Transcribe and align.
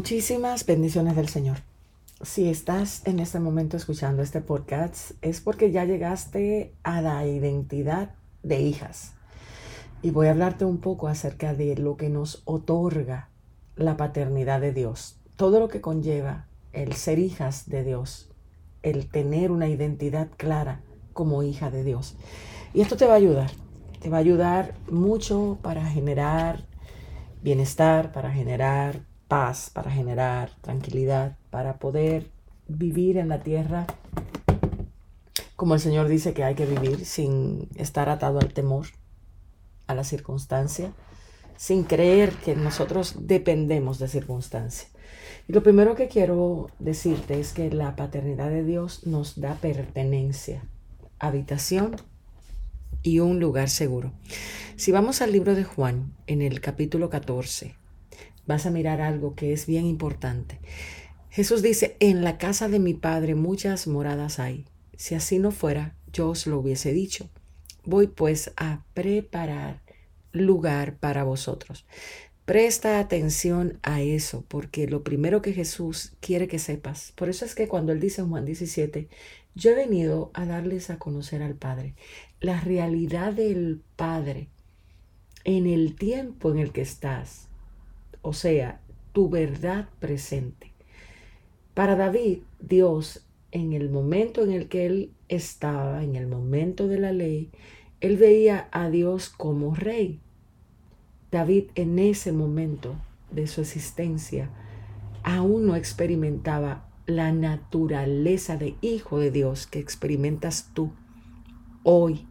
Muchísimas 0.00 0.64
bendiciones 0.64 1.14
del 1.14 1.28
Señor. 1.28 1.58
Si 2.22 2.48
estás 2.48 3.06
en 3.06 3.20
este 3.20 3.38
momento 3.38 3.76
escuchando 3.76 4.22
este 4.22 4.40
podcast 4.40 5.10
es 5.20 5.42
porque 5.42 5.72
ya 5.72 5.84
llegaste 5.84 6.74
a 6.82 7.02
la 7.02 7.26
identidad 7.26 8.14
de 8.42 8.62
hijas. 8.62 9.12
Y 10.00 10.10
voy 10.10 10.28
a 10.28 10.30
hablarte 10.30 10.64
un 10.64 10.78
poco 10.78 11.06
acerca 11.06 11.52
de 11.52 11.76
lo 11.76 11.98
que 11.98 12.08
nos 12.08 12.40
otorga 12.46 13.28
la 13.76 13.98
paternidad 13.98 14.62
de 14.62 14.72
Dios. 14.72 15.20
Todo 15.36 15.60
lo 15.60 15.68
que 15.68 15.82
conlleva 15.82 16.46
el 16.72 16.94
ser 16.94 17.18
hijas 17.18 17.68
de 17.68 17.84
Dios, 17.84 18.30
el 18.82 19.06
tener 19.10 19.50
una 19.50 19.68
identidad 19.68 20.30
clara 20.38 20.80
como 21.12 21.42
hija 21.42 21.70
de 21.70 21.84
Dios. 21.84 22.16
Y 22.72 22.80
esto 22.80 22.96
te 22.96 23.04
va 23.04 23.12
a 23.12 23.16
ayudar. 23.16 23.50
Te 24.00 24.08
va 24.08 24.16
a 24.16 24.20
ayudar 24.20 24.74
mucho 24.90 25.58
para 25.60 25.84
generar 25.84 26.64
bienestar, 27.42 28.12
para 28.12 28.30
generar 28.32 29.09
paz, 29.30 29.70
para 29.72 29.90
generar 29.90 30.50
tranquilidad, 30.60 31.38
para 31.48 31.78
poder 31.78 32.30
vivir 32.68 33.16
en 33.16 33.30
la 33.30 33.40
tierra 33.40 33.86
como 35.60 35.74
el 35.74 35.80
Señor 35.80 36.08
dice 36.08 36.32
que 36.32 36.42
hay 36.42 36.54
que 36.54 36.64
vivir 36.64 37.04
sin 37.04 37.68
estar 37.74 38.08
atado 38.08 38.38
al 38.40 38.54
temor, 38.54 38.86
a 39.88 39.94
la 39.94 40.04
circunstancia, 40.04 40.94
sin 41.58 41.84
creer 41.84 42.32
que 42.32 42.56
nosotros 42.56 43.26
dependemos 43.26 43.98
de 43.98 44.08
circunstancia. 44.08 44.88
Y 45.46 45.52
lo 45.52 45.62
primero 45.62 45.96
que 45.96 46.08
quiero 46.08 46.70
decirte 46.78 47.38
es 47.38 47.52
que 47.52 47.70
la 47.70 47.94
paternidad 47.94 48.48
de 48.48 48.64
Dios 48.64 49.06
nos 49.06 49.38
da 49.38 49.54
pertenencia, 49.56 50.64
habitación 51.18 51.96
y 53.02 53.18
un 53.18 53.38
lugar 53.38 53.68
seguro. 53.68 54.14
Si 54.76 54.92
vamos 54.92 55.20
al 55.20 55.30
libro 55.30 55.54
de 55.54 55.64
Juan, 55.64 56.14
en 56.26 56.40
el 56.40 56.62
capítulo 56.62 57.10
14, 57.10 57.76
vas 58.50 58.66
a 58.66 58.70
mirar 58.70 59.00
algo 59.00 59.36
que 59.36 59.52
es 59.52 59.66
bien 59.66 59.86
importante. 59.86 60.58
Jesús 61.30 61.62
dice, 61.62 61.96
en 62.00 62.24
la 62.24 62.36
casa 62.36 62.68
de 62.68 62.80
mi 62.80 62.94
Padre 62.94 63.36
muchas 63.36 63.86
moradas 63.86 64.40
hay. 64.40 64.66
Si 64.96 65.14
así 65.14 65.38
no 65.38 65.52
fuera, 65.52 65.94
yo 66.12 66.30
os 66.30 66.48
lo 66.48 66.58
hubiese 66.58 66.92
dicho. 66.92 67.30
Voy 67.84 68.08
pues 68.08 68.52
a 68.56 68.82
preparar 68.92 69.82
lugar 70.32 70.96
para 70.96 71.22
vosotros. 71.22 71.86
Presta 72.44 72.98
atención 72.98 73.78
a 73.84 74.02
eso, 74.02 74.44
porque 74.48 74.88
lo 74.88 75.04
primero 75.04 75.42
que 75.42 75.52
Jesús 75.52 76.14
quiere 76.18 76.48
que 76.48 76.58
sepas, 76.58 77.12
por 77.14 77.28
eso 77.28 77.44
es 77.44 77.54
que 77.54 77.68
cuando 77.68 77.92
Él 77.92 78.00
dice 78.00 78.22
en 78.22 78.30
Juan 78.30 78.44
17, 78.44 79.08
yo 79.54 79.70
he 79.70 79.74
venido 79.76 80.32
a 80.34 80.44
darles 80.44 80.90
a 80.90 80.98
conocer 80.98 81.40
al 81.40 81.54
Padre, 81.54 81.94
la 82.40 82.60
realidad 82.60 83.32
del 83.32 83.80
Padre 83.94 84.48
en 85.44 85.68
el 85.68 85.94
tiempo 85.94 86.50
en 86.50 86.58
el 86.58 86.72
que 86.72 86.80
estás, 86.80 87.49
o 88.22 88.32
sea, 88.32 88.80
tu 89.12 89.28
verdad 89.28 89.88
presente. 89.98 90.72
Para 91.74 91.96
David, 91.96 92.38
Dios, 92.60 93.26
en 93.52 93.72
el 93.72 93.90
momento 93.90 94.42
en 94.42 94.52
el 94.52 94.68
que 94.68 94.86
él 94.86 95.12
estaba, 95.28 96.02
en 96.04 96.16
el 96.16 96.26
momento 96.26 96.88
de 96.88 96.98
la 96.98 97.12
ley, 97.12 97.50
él 98.00 98.16
veía 98.16 98.68
a 98.72 98.90
Dios 98.90 99.28
como 99.28 99.74
rey. 99.74 100.20
David 101.30 101.66
en 101.74 101.98
ese 101.98 102.32
momento 102.32 102.96
de 103.30 103.46
su 103.46 103.60
existencia 103.60 104.50
aún 105.22 105.66
no 105.66 105.76
experimentaba 105.76 106.86
la 107.06 107.32
naturaleza 107.32 108.56
de 108.56 108.74
hijo 108.80 109.18
de 109.18 109.30
Dios 109.30 109.66
que 109.66 109.78
experimentas 109.78 110.70
tú 110.74 110.92
hoy, 111.82 112.26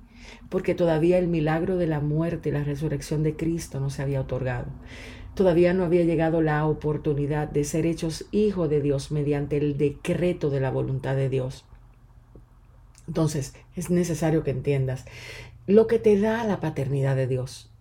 porque 0.49 0.75
todavía 0.75 1.17
el 1.17 1.27
milagro 1.27 1.77
de 1.77 1.87
la 1.87 1.99
muerte 1.99 2.49
y 2.49 2.51
la 2.51 2.63
resurrección 2.63 3.23
de 3.23 3.35
Cristo 3.35 3.79
no 3.79 3.89
se 3.89 4.01
había 4.01 4.21
otorgado. 4.21 4.67
Todavía 5.39 5.73
no 5.73 5.85
había 5.85 6.03
llegado 6.03 6.41
la 6.41 6.65
oportunidad 6.65 7.47
de 7.47 7.63
ser 7.63 7.85
hechos 7.85 8.25
hijo 8.33 8.67
de 8.67 8.81
Dios 8.81 9.09
mediante 9.09 9.55
el 9.55 9.77
decreto 9.77 10.49
de 10.49 10.59
la 10.59 10.69
voluntad 10.69 11.15
de 11.15 11.29
Dios. 11.29 11.63
Entonces, 13.07 13.53
es 13.77 13.89
necesario 13.89 14.43
que 14.43 14.51
entiendas 14.51 15.05
lo 15.65 15.87
que 15.87 15.97
te 15.97 16.19
da 16.19 16.43
la 16.43 16.59
paternidad 16.59 17.15
de 17.15 17.27
Dios. 17.27 17.71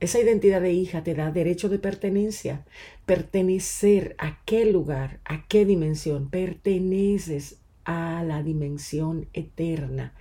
Esa 0.00 0.18
identidad 0.18 0.60
de 0.60 0.72
hija 0.72 1.04
te 1.04 1.14
da 1.14 1.30
derecho 1.30 1.68
de 1.68 1.78
pertenencia, 1.78 2.64
pertenecer 3.06 4.16
a 4.18 4.40
qué 4.44 4.64
lugar, 4.64 5.20
a 5.24 5.46
qué 5.46 5.64
dimensión. 5.64 6.28
Perteneces 6.30 7.60
a 7.84 8.24
la 8.24 8.42
dimensión 8.42 9.28
eterna 9.34 10.14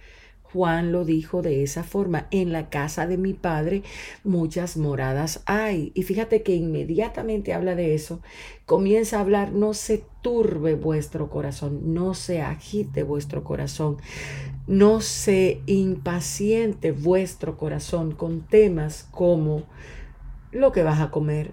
Juan 0.52 0.92
lo 0.92 1.04
dijo 1.04 1.42
de 1.42 1.64
esa 1.64 1.84
forma, 1.84 2.28
en 2.32 2.52
la 2.52 2.70
casa 2.70 3.06
de 3.06 3.18
mi 3.18 3.34
padre 3.34 3.84
muchas 4.24 4.78
moradas 4.78 5.44
hay. 5.46 5.92
Y 5.94 6.04
fíjate 6.04 6.42
que 6.44 6.56
inmediatamente 6.56 7.54
habla 7.54 7.76
de 7.76 7.94
eso, 7.94 8.22
comienza 8.66 9.18
a 9.18 9.22
hablar, 9.22 9.52
no 9.52 9.74
se 9.74 10.04
turbe 10.22 10.76
vuestro 10.76 11.30
corazón, 11.30 11.94
no 11.94 12.14
se 12.14 12.42
agite 12.42 13.04
vuestro 13.04 13.44
corazón, 13.44 13.98
no 14.68 15.02
se 15.02 15.62
impaciente 15.66 16.92
vuestro 16.92 17.58
corazón 17.58 18.14
con 18.14 18.42
temas 18.42 19.08
como 19.12 19.64
lo 20.52 20.72
que 20.72 20.84
vas 20.84 21.02
a 21.02 21.12
comer, 21.12 21.52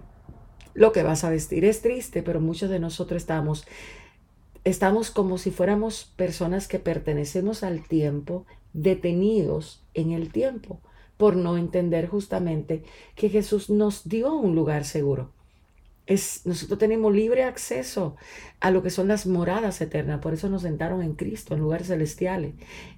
lo 0.72 0.92
que 0.92 1.02
vas 1.02 1.24
a 1.24 1.30
vestir. 1.30 1.64
Es 1.64 1.82
triste, 1.82 2.22
pero 2.22 2.40
muchos 2.40 2.70
de 2.70 2.78
nosotros 2.78 3.22
estamos 3.22 3.66
estamos 4.64 5.10
como 5.10 5.36
si 5.36 5.50
fuéramos 5.50 6.10
personas 6.16 6.68
que 6.68 6.78
pertenecemos 6.78 7.62
al 7.62 7.86
tiempo 7.86 8.46
detenidos 8.74 9.82
en 9.94 10.12
el 10.12 10.30
tiempo 10.30 10.80
por 11.16 11.36
no 11.36 11.56
entender 11.56 12.08
justamente 12.08 12.82
que 13.14 13.30
Jesús 13.30 13.70
nos 13.70 14.08
dio 14.08 14.34
un 14.34 14.54
lugar 14.54 14.84
seguro. 14.84 15.30
Es, 16.06 16.42
nosotros 16.44 16.78
tenemos 16.78 17.14
libre 17.14 17.44
acceso 17.44 18.14
a 18.60 18.70
lo 18.70 18.82
que 18.82 18.90
son 18.90 19.08
las 19.08 19.26
moradas 19.26 19.80
eternas, 19.80 20.20
por 20.20 20.34
eso 20.34 20.50
nos 20.50 20.62
sentaron 20.62 21.02
en 21.02 21.14
Cristo, 21.14 21.54
en 21.54 21.60
lugares 21.60 21.86
celestiales, 21.86 22.52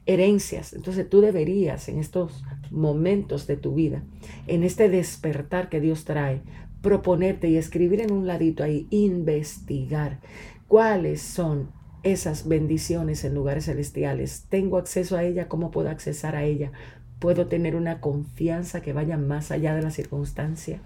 herencias. 0.06 0.72
Entonces 0.72 1.08
tú 1.08 1.20
deberías 1.20 1.88
en 1.88 2.00
estos 2.00 2.42
momentos 2.72 3.46
de 3.46 3.56
tu 3.56 3.74
vida, 3.74 4.02
en 4.48 4.64
este 4.64 4.88
despertar 4.88 5.68
que 5.68 5.80
Dios 5.80 6.04
trae, 6.04 6.42
proponerte 6.82 7.48
y 7.48 7.58
escribir 7.58 8.00
en 8.00 8.12
un 8.12 8.26
ladito 8.26 8.64
ahí, 8.64 8.88
investigar 8.90 10.18
cuáles 10.66 11.22
son 11.22 11.70
esas 12.06 12.46
bendiciones 12.46 13.24
en 13.24 13.34
lugares 13.34 13.64
celestiales. 13.64 14.46
Tengo 14.48 14.78
acceso 14.78 15.16
a 15.16 15.24
ella, 15.24 15.48
¿cómo 15.48 15.72
puedo 15.72 15.90
accesar 15.90 16.36
a 16.36 16.44
ella? 16.44 16.70
Puedo 17.18 17.48
tener 17.48 17.74
una 17.74 18.00
confianza 18.00 18.80
que 18.80 18.92
vaya 18.92 19.16
más 19.16 19.50
allá 19.50 19.74
de 19.74 19.82
la 19.82 19.90
circunstancia. 19.90 20.80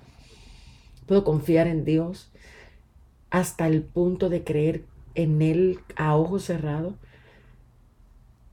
Puedo 1.06 1.22
confiar 1.22 1.66
en 1.66 1.84
Dios 1.84 2.32
hasta 3.28 3.66
el 3.66 3.82
punto 3.82 4.30
de 4.30 4.44
creer 4.44 4.84
en 5.14 5.42
Él 5.42 5.80
a 5.94 6.16
ojos 6.16 6.44
cerrados 6.44 6.94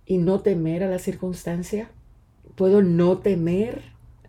y 0.05 0.17
no 0.17 0.41
temer 0.41 0.83
a 0.83 0.89
la 0.89 0.99
circunstancia. 0.99 1.89
Puedo 2.55 2.81
no 2.81 3.19
temer 3.19 3.81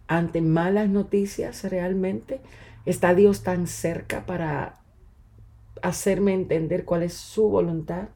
ante 0.06 0.42
malas 0.42 0.88
noticias 0.88 1.64
realmente. 1.64 2.40
¿Está 2.86 3.16
Dios 3.16 3.42
tan 3.42 3.66
cerca 3.66 4.26
para 4.26 4.78
hacerme 5.82 6.34
entender 6.34 6.84
cuál 6.84 7.02
es 7.02 7.14
su 7.14 7.48
voluntad? 7.48 8.10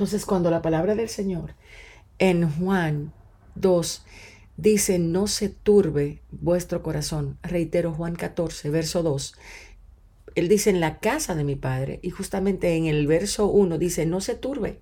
Entonces, 0.00 0.24
cuando 0.24 0.50
la 0.50 0.62
palabra 0.62 0.94
del 0.94 1.10
Señor 1.10 1.56
en 2.18 2.50
Juan 2.50 3.12
2 3.56 4.06
dice, 4.56 4.98
no 4.98 5.26
se 5.26 5.50
turbe 5.50 6.22
vuestro 6.30 6.82
corazón, 6.82 7.36
reitero 7.42 7.92
Juan 7.92 8.16
14, 8.16 8.70
verso 8.70 9.02
2, 9.02 9.34
él 10.36 10.48
dice 10.48 10.70
en 10.70 10.80
la 10.80 11.00
casa 11.00 11.34
de 11.34 11.44
mi 11.44 11.54
padre 11.54 12.00
y 12.02 12.08
justamente 12.08 12.76
en 12.76 12.86
el 12.86 13.06
verso 13.06 13.48
1 13.48 13.76
dice, 13.76 14.06
no 14.06 14.22
se 14.22 14.34
turbe. 14.34 14.80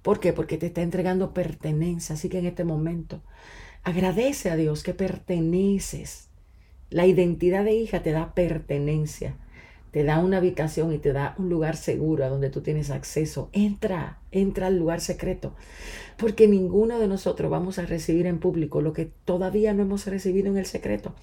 ¿Por 0.00 0.20
qué? 0.20 0.32
Porque 0.32 0.56
te 0.56 0.68
está 0.68 0.80
entregando 0.80 1.34
pertenencia. 1.34 2.14
Así 2.14 2.30
que 2.30 2.38
en 2.38 2.46
este 2.46 2.64
momento 2.64 3.22
agradece 3.82 4.48
a 4.48 4.56
Dios 4.56 4.82
que 4.82 4.94
perteneces. 4.94 6.30
La 6.88 7.04
identidad 7.04 7.62
de 7.62 7.74
hija 7.74 8.02
te 8.02 8.12
da 8.12 8.32
pertenencia 8.32 9.36
te 9.90 10.04
da 10.04 10.18
una 10.18 10.38
habitación 10.38 10.92
y 10.92 10.98
te 10.98 11.12
da 11.12 11.34
un 11.38 11.48
lugar 11.48 11.76
seguro 11.76 12.24
a 12.24 12.28
donde 12.28 12.50
tú 12.50 12.60
tienes 12.60 12.90
acceso. 12.90 13.48
Entra, 13.52 14.18
entra 14.30 14.68
al 14.68 14.78
lugar 14.78 15.00
secreto, 15.00 15.54
porque 16.16 16.48
ninguno 16.48 16.98
de 16.98 17.08
nosotros 17.08 17.50
vamos 17.50 17.78
a 17.78 17.86
recibir 17.86 18.26
en 18.26 18.38
público 18.38 18.80
lo 18.80 18.92
que 18.92 19.10
todavía 19.24 19.74
no 19.74 19.82
hemos 19.82 20.06
recibido 20.06 20.48
en 20.48 20.58
el 20.58 20.66
secreto. 20.66 21.14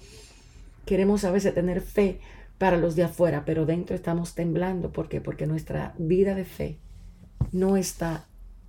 Queremos 0.84 1.24
a 1.24 1.30
veces 1.30 1.54
tener 1.54 1.80
fe 1.80 2.20
para 2.58 2.76
los 2.76 2.96
de 2.96 3.04
afuera, 3.04 3.44
pero 3.44 3.66
dentro 3.66 3.94
estamos 3.94 4.34
temblando. 4.34 4.90
¿Por 4.92 5.08
qué? 5.08 5.20
Porque 5.20 5.46
nuestra 5.46 5.94
vida 5.98 6.34
de 6.34 6.44
fe 6.44 6.78
no 7.52 7.76
está 7.76 8.26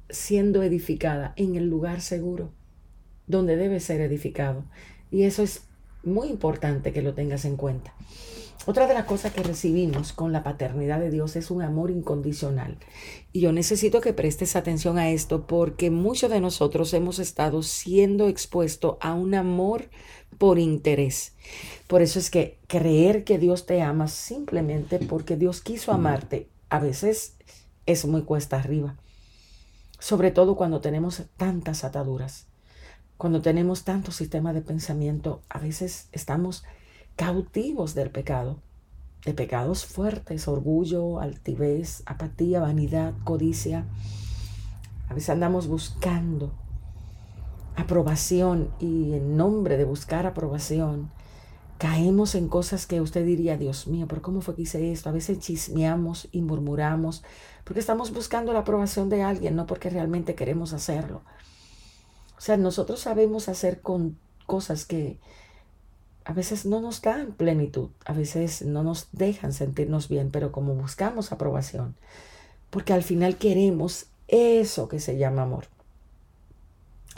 siendo 0.09 0.63
edificada 0.63 1.33
en 1.35 1.55
el 1.55 1.69
lugar 1.69 2.01
seguro 2.01 2.51
donde 3.29 3.55
debe 3.55 3.79
ser 3.79 4.01
edificado. 4.01 4.65
Y 5.11 5.23
eso 5.23 5.43
es 5.43 5.68
muy 6.03 6.27
importante 6.27 6.93
que 6.93 7.01
lo 7.01 7.13
tengas 7.13 7.45
en 7.45 7.55
cuenta. 7.55 7.93
Otra 8.65 8.87
de 8.87 8.93
las 8.93 9.05
cosas 9.05 9.31
que 9.31 9.41
recibimos 9.41 10.13
con 10.13 10.31
la 10.31 10.43
paternidad 10.43 10.99
de 10.99 11.09
Dios 11.09 11.35
es 11.35 11.49
un 11.49 11.61
amor 11.61 11.89
incondicional. 11.91 12.77
Y 13.31 13.39
yo 13.39 13.51
necesito 13.51 14.01
que 14.01 14.13
prestes 14.13 14.55
atención 14.55 14.97
a 14.97 15.09
esto 15.09 15.47
porque 15.47 15.89
muchos 15.89 16.29
de 16.29 16.41
nosotros 16.41 16.93
hemos 16.93 17.19
estado 17.19 17.63
siendo 17.63 18.27
expuestos 18.27 18.97
a 18.99 19.13
un 19.13 19.33
amor 19.33 19.89
por 20.37 20.59
interés. 20.59 21.33
Por 21.87 22.01
eso 22.01 22.19
es 22.19 22.29
que 22.29 22.59
creer 22.67 23.23
que 23.23 23.39
Dios 23.39 23.65
te 23.65 23.81
ama 23.81 24.07
simplemente 24.07 24.99
porque 24.99 25.35
Dios 25.35 25.61
quiso 25.61 25.91
amarte 25.91 26.49
a 26.69 26.79
veces 26.79 27.37
es 27.85 28.05
muy 28.05 28.21
cuesta 28.23 28.57
arriba. 28.57 28.97
Sobre 29.99 30.31
todo 30.31 30.55
cuando 30.55 30.81
tenemos 30.81 31.23
tantas 31.37 31.83
ataduras, 31.83 32.48
cuando 33.19 33.41
tenemos 33.41 33.83
tanto 33.83 34.13
sistema 34.13 34.53
de 34.53 34.61
pensamiento, 34.61 35.41
a 35.49 35.59
veces 35.59 36.07
estamos 36.13 36.63
cautivos 37.17 37.93
del 37.93 38.11
pecado, 38.11 38.61
de 39.25 39.33
pecados 39.33 39.85
fuertes, 39.85 40.47
orgullo, 40.47 41.19
altivez, 41.19 42.01
apatía, 42.05 42.61
vanidad, 42.61 43.13
codicia. 43.25 43.83
A 45.09 45.13
veces 45.13 45.31
andamos 45.31 45.67
buscando 45.67 46.53
aprobación 47.75 48.69
y 48.79 49.11
en 49.11 49.35
nombre 49.35 49.75
de 49.75 49.83
buscar 49.83 50.25
aprobación 50.25 51.11
caemos 51.77 52.35
en 52.35 52.47
cosas 52.47 52.87
que 52.87 53.01
usted 53.01 53.25
diría, 53.25 53.57
Dios 53.57 53.87
mío, 53.87 54.05
pero 54.07 54.21
¿cómo 54.21 54.39
fue 54.39 54.55
que 54.55 54.61
hice 54.61 54.93
esto? 54.93 55.09
A 55.09 55.13
veces 55.13 55.39
chismeamos 55.39 56.29
y 56.31 56.41
murmuramos 56.41 57.23
porque 57.65 57.81
estamos 57.81 58.13
buscando 58.13 58.53
la 58.53 58.59
aprobación 58.59 59.09
de 59.09 59.23
alguien, 59.23 59.57
no 59.57 59.65
porque 59.65 59.89
realmente 59.89 60.35
queremos 60.35 60.71
hacerlo. 60.71 61.23
O 62.39 62.41
sea, 62.41 62.55
nosotros 62.55 63.01
sabemos 63.01 63.49
hacer 63.49 63.81
con 63.81 64.17
cosas 64.45 64.85
que 64.85 65.19
a 66.23 66.31
veces 66.31 66.65
no 66.65 66.79
nos 66.79 67.01
dan 67.01 67.33
plenitud, 67.33 67.89
a 68.05 68.13
veces 68.13 68.61
no 68.61 68.81
nos 68.81 69.09
dejan 69.11 69.51
sentirnos 69.51 70.07
bien, 70.07 70.31
pero 70.31 70.53
como 70.53 70.73
buscamos 70.73 71.33
aprobación, 71.33 71.95
porque 72.69 72.93
al 72.93 73.03
final 73.03 73.35
queremos 73.35 74.05
eso 74.29 74.87
que 74.87 75.01
se 75.01 75.17
llama 75.17 75.41
amor. 75.41 75.65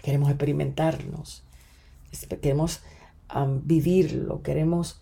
Queremos 0.02 0.30
experimentarnos, 0.30 1.44
queremos 2.42 2.82
vivirlo, 3.64 4.42
queremos 4.42 5.02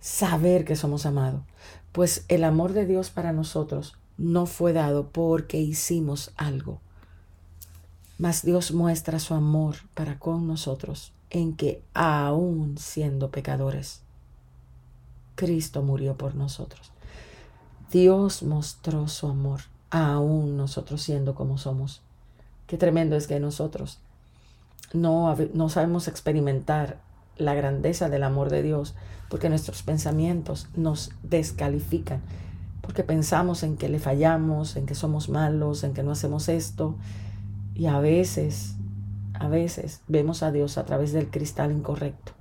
saber 0.00 0.66
que 0.66 0.76
somos 0.76 1.06
amados. 1.06 1.40
Pues 1.92 2.26
el 2.28 2.44
amor 2.44 2.74
de 2.74 2.84
Dios 2.84 3.08
para 3.08 3.32
nosotros 3.32 3.96
no 4.18 4.44
fue 4.44 4.74
dado 4.74 5.08
porque 5.08 5.56
hicimos 5.56 6.32
algo. 6.36 6.82
Mas 8.18 8.42
Dios 8.42 8.72
muestra 8.72 9.18
su 9.18 9.34
amor 9.34 9.76
para 9.94 10.18
con 10.18 10.46
nosotros 10.46 11.12
en 11.30 11.54
que 11.54 11.82
aún 11.92 12.78
siendo 12.78 13.30
pecadores, 13.30 14.00
Cristo 15.34 15.82
murió 15.82 16.16
por 16.16 16.34
nosotros. 16.34 16.92
Dios 17.90 18.42
mostró 18.42 19.06
su 19.08 19.28
amor 19.28 19.60
aún 19.90 20.56
nosotros 20.56 21.02
siendo 21.02 21.34
como 21.34 21.58
somos. 21.58 22.00
Qué 22.66 22.76
tremendo 22.76 23.16
es 23.16 23.26
que 23.26 23.38
nosotros 23.38 23.98
no, 24.92 25.34
no 25.54 25.68
sabemos 25.68 26.08
experimentar 26.08 26.98
la 27.36 27.54
grandeza 27.54 28.08
del 28.08 28.22
amor 28.22 28.50
de 28.50 28.62
Dios 28.62 28.94
porque 29.28 29.48
nuestros 29.48 29.82
pensamientos 29.82 30.68
nos 30.74 31.10
descalifican, 31.22 32.22
porque 32.80 33.02
pensamos 33.02 33.62
en 33.62 33.76
que 33.76 33.88
le 33.88 33.98
fallamos, 33.98 34.76
en 34.76 34.86
que 34.86 34.94
somos 34.94 35.28
malos, 35.28 35.84
en 35.84 35.92
que 35.92 36.02
no 36.02 36.12
hacemos 36.12 36.48
esto, 36.48 36.94
y 37.76 37.86
a 37.86 37.98
veces 38.00 38.76
a 39.38 39.48
veces 39.48 40.00
vemos 40.08 40.42
a 40.42 40.50
Dios 40.50 40.78
a 40.78 40.84
través 40.84 41.12
del 41.12 41.28
cristal 41.28 41.70
incorrecto. 41.70 42.32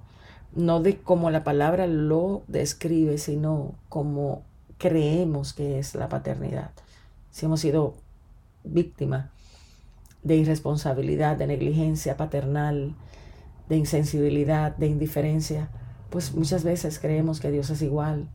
No 0.55 0.81
de 0.81 0.97
como 0.97 1.29
la 1.29 1.43
palabra 1.43 1.87
lo 1.87 2.43
describe, 2.47 3.17
sino 3.17 3.75
como 3.89 4.43
creemos 4.77 5.53
que 5.53 5.77
es 5.77 5.93
la 5.95 6.07
paternidad. 6.07 6.71
Si 7.31 7.45
hemos 7.45 7.59
sido 7.59 7.95
víctimas 8.63 9.29
de 10.23 10.37
irresponsabilidad, 10.37 11.35
de 11.35 11.47
negligencia 11.47 12.15
paternal, 12.15 12.95
de 13.67 13.75
insensibilidad, 13.75 14.75
de 14.77 14.87
indiferencia, 14.87 15.69
pues 16.09 16.33
muchas 16.33 16.63
veces 16.63 16.99
creemos 16.99 17.41
que 17.41 17.51
Dios 17.51 17.69
es 17.69 17.81
igual 17.81 18.29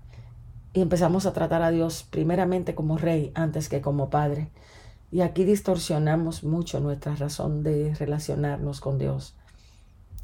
y 0.72 0.82
empezamos 0.82 1.26
a 1.26 1.32
tratar 1.32 1.62
a 1.62 1.70
Dios 1.70 2.06
primeramente 2.10 2.74
como 2.74 2.98
rey 2.98 3.32
antes 3.34 3.68
que 3.68 3.80
como 3.80 4.10
padre. 4.10 4.50
Y 5.12 5.22
aquí 5.22 5.44
distorsionamos 5.44 6.44
mucho 6.44 6.80
nuestra 6.80 7.16
razón 7.16 7.62
de 7.62 7.94
relacionarnos 7.94 8.80
con 8.80 8.98
Dios. 8.98 9.34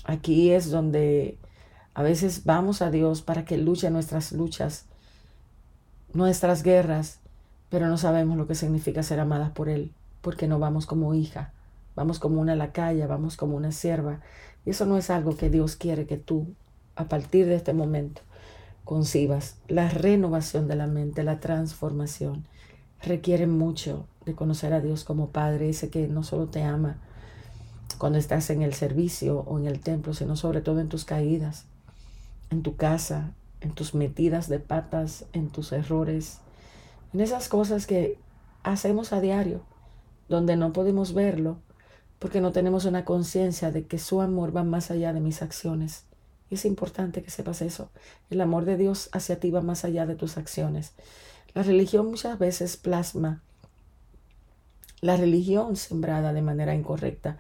Aquí 0.05 0.53
es 0.53 0.71
donde 0.71 1.39
a 1.95 2.03
veces 2.03 2.45
vamos 2.45 2.83
a 2.83 2.91
Dios 2.91 3.23
para 3.23 3.45
que 3.45 3.59
luche 3.59 3.91
nuestras 3.91 4.31
luchas, 4.31 4.87
nuestras 6.13 6.63
guerras, 6.63 7.19
pero 7.69 7.89
no 7.89 7.99
sabemos 7.99 8.37
lo 8.37 8.47
que 8.47 8.55
significa 8.55 9.03
ser 9.03 9.19
amadas 9.19 9.51
por 9.51 9.69
Él, 9.69 9.93
porque 10.21 10.47
no 10.47 10.61
vamos 10.61 10.87
como 10.87 11.15
hija, 11.15 11.53
vamos 11.97 12.21
como 12.21 12.41
una 12.41 12.55
lacaya, 12.55 13.09
vamos 13.09 13.37
como 13.37 13.57
una 13.57 13.73
sierva. 13.73 14.21
Y 14.65 14.71
eso 14.71 14.87
no 14.87 14.97
es 14.99 15.11
algo 15.11 15.37
que 15.37 15.51
Dios 15.51 15.75
quiere 15.75 16.07
que 16.07 16.17
tú, 16.17 16.47
a 16.95 17.09
partir 17.09 17.47
de 17.47 17.57
este 17.57 17.73
momento, 17.73 18.23
concibas. 18.85 19.57
La 19.67 19.89
renovación 19.89 20.69
de 20.69 20.77
la 20.77 20.87
mente, 20.87 21.25
la 21.25 21.41
transformación, 21.41 22.47
requiere 23.03 23.49
mucho 23.49 24.07
de 24.27 24.35
conocer 24.35 24.75
a 24.75 24.81
Dios 24.81 25.05
como 25.05 25.31
Padre, 25.31 25.71
ese 25.71 25.89
que 25.89 26.09
no 26.09 26.23
solo 26.23 26.47
te 26.47 26.63
ama 26.63 26.99
cuando 27.97 28.19
estás 28.19 28.51
en 28.51 28.61
el 28.61 28.75
servicio 28.75 29.41
o 29.41 29.59
en 29.59 29.67
el 29.67 29.81
templo, 29.81 30.13
sino 30.13 30.37
sobre 30.37 30.61
todo 30.61 30.81
en 30.81 30.89
tus 30.89 31.05
caídas, 31.05 31.65
en 32.51 32.63
tu 32.63 32.77
casa, 32.77 33.33
en 33.61 33.73
tus 33.73 33.95
metidas 33.95 34.49
de 34.49 34.59
patas, 34.59 35.25
en 35.33 35.49
tus 35.49 35.73
errores, 35.73 36.41
en 37.15 37.21
esas 37.21 37.49
cosas 37.49 37.87
que 37.87 38.19
hacemos 38.63 39.13
a 39.13 39.21
diario, 39.21 39.63
donde 40.29 40.57
no 40.57 40.73
podemos 40.73 41.15
verlo 41.15 41.59
porque 42.19 42.41
no 42.41 42.53
tenemos 42.53 42.85
una 42.85 43.05
conciencia 43.05 43.71
de 43.71 43.87
que 43.87 43.99
su 43.99 44.21
amor 44.21 44.57
va 44.57 44.65
más 44.65 44.91
allá 44.91 45.13
de 45.13 45.21
mis 45.21 45.43
acciones. 45.43 46.05
Y 46.51 46.55
es 46.55 46.65
importante 46.65 47.23
que 47.23 47.31
sepas 47.31 47.61
eso. 47.61 47.91
El 48.31 48.41
amor 48.41 48.65
de 48.65 48.77
Dios 48.77 49.11
hacia 49.13 49.39
ti 49.39 49.51
va 49.51 49.61
más 49.61 49.85
allá 49.85 50.07
de 50.07 50.15
tus 50.15 50.37
acciones. 50.39 50.93
La 51.55 51.63
religión 51.63 52.07
muchas 52.07 52.39
veces 52.39 52.77
plasma 52.77 53.43
la 55.01 55.17
religión 55.17 55.77
sembrada 55.77 56.33
de 56.33 56.43
manera 56.43 56.75
incorrecta 56.75 57.39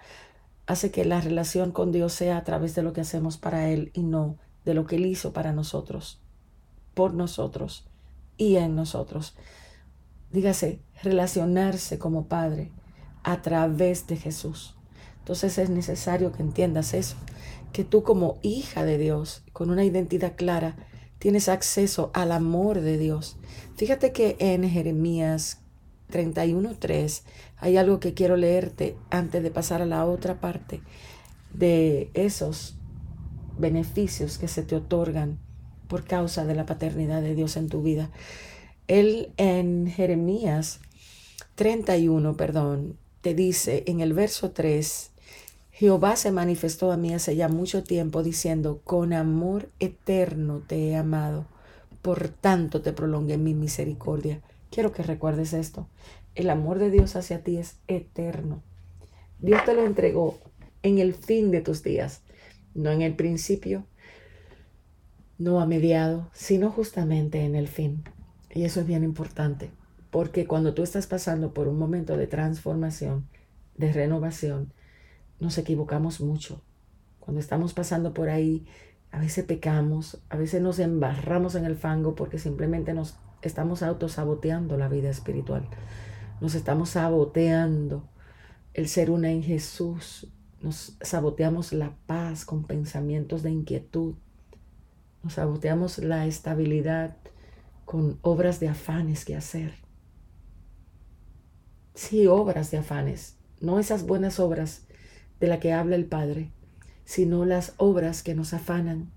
hace 0.67 0.91
que 0.91 1.05
la 1.05 1.21
relación 1.21 1.73
con 1.73 1.93
Dios 1.93 2.13
sea 2.13 2.37
a 2.37 2.45
través 2.45 2.75
de 2.75 2.83
lo 2.83 2.93
que 2.93 3.01
hacemos 3.01 3.39
para 3.39 3.69
Él 3.71 3.91
y 3.95 4.03
no 4.03 4.37
de 4.65 4.75
lo 4.75 4.87
que 4.87 4.97
Él 4.97 5.07
hizo 5.07 5.33
para 5.33 5.53
nosotros, 5.53 6.21
por 6.95 7.15
nosotros 7.15 7.89
y 8.37 8.57
en 8.57 8.75
nosotros. 8.75 9.37
Dígase, 10.33 10.81
relacionarse 11.03 11.99
como 11.99 12.27
Padre 12.27 12.73
a 13.23 13.43
través 13.43 14.07
de 14.09 14.17
Jesús. 14.17 14.75
Entonces 15.19 15.59
es 15.59 15.71
necesario 15.71 16.33
que 16.33 16.43
entiendas 16.43 16.95
eso, 16.95 17.17
que 17.73 17.85
tú 17.85 18.03
como 18.03 18.39
hija 18.43 18.85
de 18.85 18.99
Dios, 18.99 19.45
con 19.53 19.71
una 19.71 19.85
identidad 19.85 20.35
clara, 20.37 20.77
tienes 21.19 21.49
acceso 21.49 22.11
al 22.13 22.33
amor 22.33 22.81
de 22.81 22.99
Dios. 22.99 23.37
Fíjate 23.77 24.13
que 24.13 24.37
en 24.39 24.69
Jeremías 24.69 25.63
31.3 26.11 27.23
hay 27.59 27.77
algo 27.77 28.01
que 28.01 28.15
quiero 28.15 28.37
leerte 28.37 28.97
antes 29.11 29.43
de 29.43 29.51
pasar 29.51 29.83
a 29.83 29.87
la 29.87 30.05
otra 30.05 30.41
parte 30.41 30.81
de 31.53 32.11
esos 32.15 32.77
beneficios 33.59 34.39
que 34.39 34.49
se 34.49 34.63
te 34.63 34.77
otorgan 34.77 35.39
por 35.89 36.05
causa 36.05 36.45
de 36.45 36.55
la 36.55 36.67
paternidad 36.67 37.23
de 37.23 37.35
Dios 37.35 37.57
en 37.57 37.69
tu 37.69 37.83
vida. 37.83 38.11
Él 38.89 39.33
en 39.37 39.87
Jeremías 39.89 40.81
31, 41.55 42.37
perdón, 42.37 42.99
te 43.21 43.35
dice 43.35 43.85
en 43.87 44.01
el 44.01 44.13
verso 44.13 44.51
3, 44.51 45.11
Jehová 45.73 46.17
se 46.17 46.33
manifestó 46.33 46.93
a 46.93 46.97
mí 46.97 47.13
hace 47.13 47.37
ya 47.37 47.49
mucho 47.49 47.83
tiempo 47.83 48.23
diciendo, 48.23 48.81
con 48.85 49.13
amor 49.13 49.69
eterno 49.79 50.63
te 50.67 50.89
he 50.89 50.97
amado, 50.97 51.47
por 52.03 52.29
tanto 52.29 52.83
te 52.83 52.93
prolongué 52.93 53.37
mi 53.37 53.55
misericordia. 53.55 54.41
Quiero 54.71 54.93
que 54.93 55.03
recuerdes 55.03 55.53
esto. 55.53 55.89
El 56.35 56.51
amor 56.51 56.79
de 56.79 56.91
Dios 56.91 57.17
hacia 57.17 57.43
ti 57.43 57.57
es 57.57 57.79
eterno. 57.89 58.63
Dios 59.39 59.65
te 59.65 59.75
lo 59.75 59.85
entregó 59.85 60.39
en 60.83 60.99
el 60.99 61.15
fin 61.15 61.51
de 61.51 61.61
tus 61.61 61.83
días, 61.83 62.23
no 62.75 62.91
en 62.91 63.03
el 63.03 63.15
principio, 63.15 63.87
no 65.39 65.61
a 65.61 65.67
mediado, 65.67 66.31
sino 66.33 66.71
justamente 66.71 67.45
en 67.45 67.55
el 67.55 67.69
fin. 67.69 68.05
Y 68.55 68.65
eso 68.65 68.81
es 68.81 68.87
bien 68.87 69.05
importante, 69.05 69.71
porque 70.11 70.47
cuando 70.47 70.75
tú 70.75 70.83
estás 70.83 71.07
pasando 71.07 71.53
por 71.53 71.69
un 71.69 71.79
momento 71.79 72.17
de 72.17 72.27
transformación, 72.27 73.29
de 73.77 73.93
renovación, 73.93 74.73
nos 75.41 75.59
equivocamos 75.59 76.21
mucho. 76.21 76.63
Cuando 77.21 77.41
estamos 77.41 77.75
pasando 77.75 78.15
por 78.15 78.29
ahí, 78.29 78.67
a 79.11 79.19
veces 79.19 79.45
pecamos, 79.45 80.23
a 80.29 80.37
veces 80.37 80.63
nos 80.63 80.79
embarramos 80.79 81.55
en 81.55 81.65
el 81.65 81.77
fango 81.77 82.15
porque 82.15 82.39
simplemente 82.39 82.95
nos 82.95 83.17
estamos 83.47 83.83
autosaboteando 83.83 84.77
la 84.77 84.89
vida 84.89 85.11
espiritual. 85.11 85.69
Nos 86.41 86.55
estamos 86.55 86.91
saboteando 86.91 88.09
el 88.75 88.89
ser 88.89 89.11
una 89.11 89.31
en 89.31 89.43
Jesús. 89.43 90.29
Nos 90.61 90.97
saboteamos 91.01 91.73
la 91.73 91.97
paz 92.07 92.45
con 92.45 92.65
pensamientos 92.65 93.43
de 93.43 93.51
inquietud, 93.51 94.15
Nos 95.23 95.35
saboteamos 95.35 95.99
la 95.99 96.27
estabilidad 96.27 97.17
con 97.85 98.19
obras 98.23 98.61
de 98.61 98.69
afanes 98.69 99.25
que 99.25 99.35
hacer. 99.35 99.75
Sí, 101.95 102.27
obras 102.27 102.71
de 102.71 102.79
afanes, 102.79 103.37
no 103.61 103.79
esas 103.79 104.07
buenas 104.07 104.39
obras 104.39 104.87
de 105.41 105.49
las 105.49 105.61
que 105.61 105.73
habla 105.73 105.97
el 105.97 106.05
Padre, 106.05 106.51
sino 107.05 107.45
las 107.45 107.75
obras 107.79 108.23
que 108.23 108.35
nos 108.35 108.53
afanan, 108.53 109.11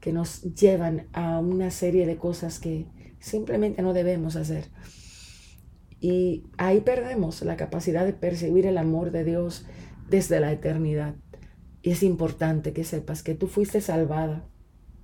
que 0.00 0.12
nos 0.12 0.42
llevan 0.54 1.06
a 1.12 1.38
una 1.38 1.70
serie 1.70 2.06
de 2.06 2.16
cosas 2.16 2.58
que 2.60 2.86
simplemente 3.24 3.82
no 3.82 3.94
debemos 3.94 4.36
hacer. 4.36 4.66
Y 5.98 6.44
ahí 6.58 6.80
perdemos 6.80 7.40
la 7.42 7.56
capacidad 7.56 8.04
de 8.04 8.12
percibir 8.12 8.66
el 8.66 8.76
amor 8.76 9.10
de 9.10 9.24
Dios 9.24 9.64
desde 10.10 10.40
la 10.40 10.52
eternidad. 10.52 11.14
Y 11.80 11.90
es 11.90 12.02
importante 12.02 12.74
que 12.74 12.84
sepas 12.84 13.22
que 13.22 13.34
tú 13.34 13.46
fuiste 13.46 13.80
salvada 13.80 14.46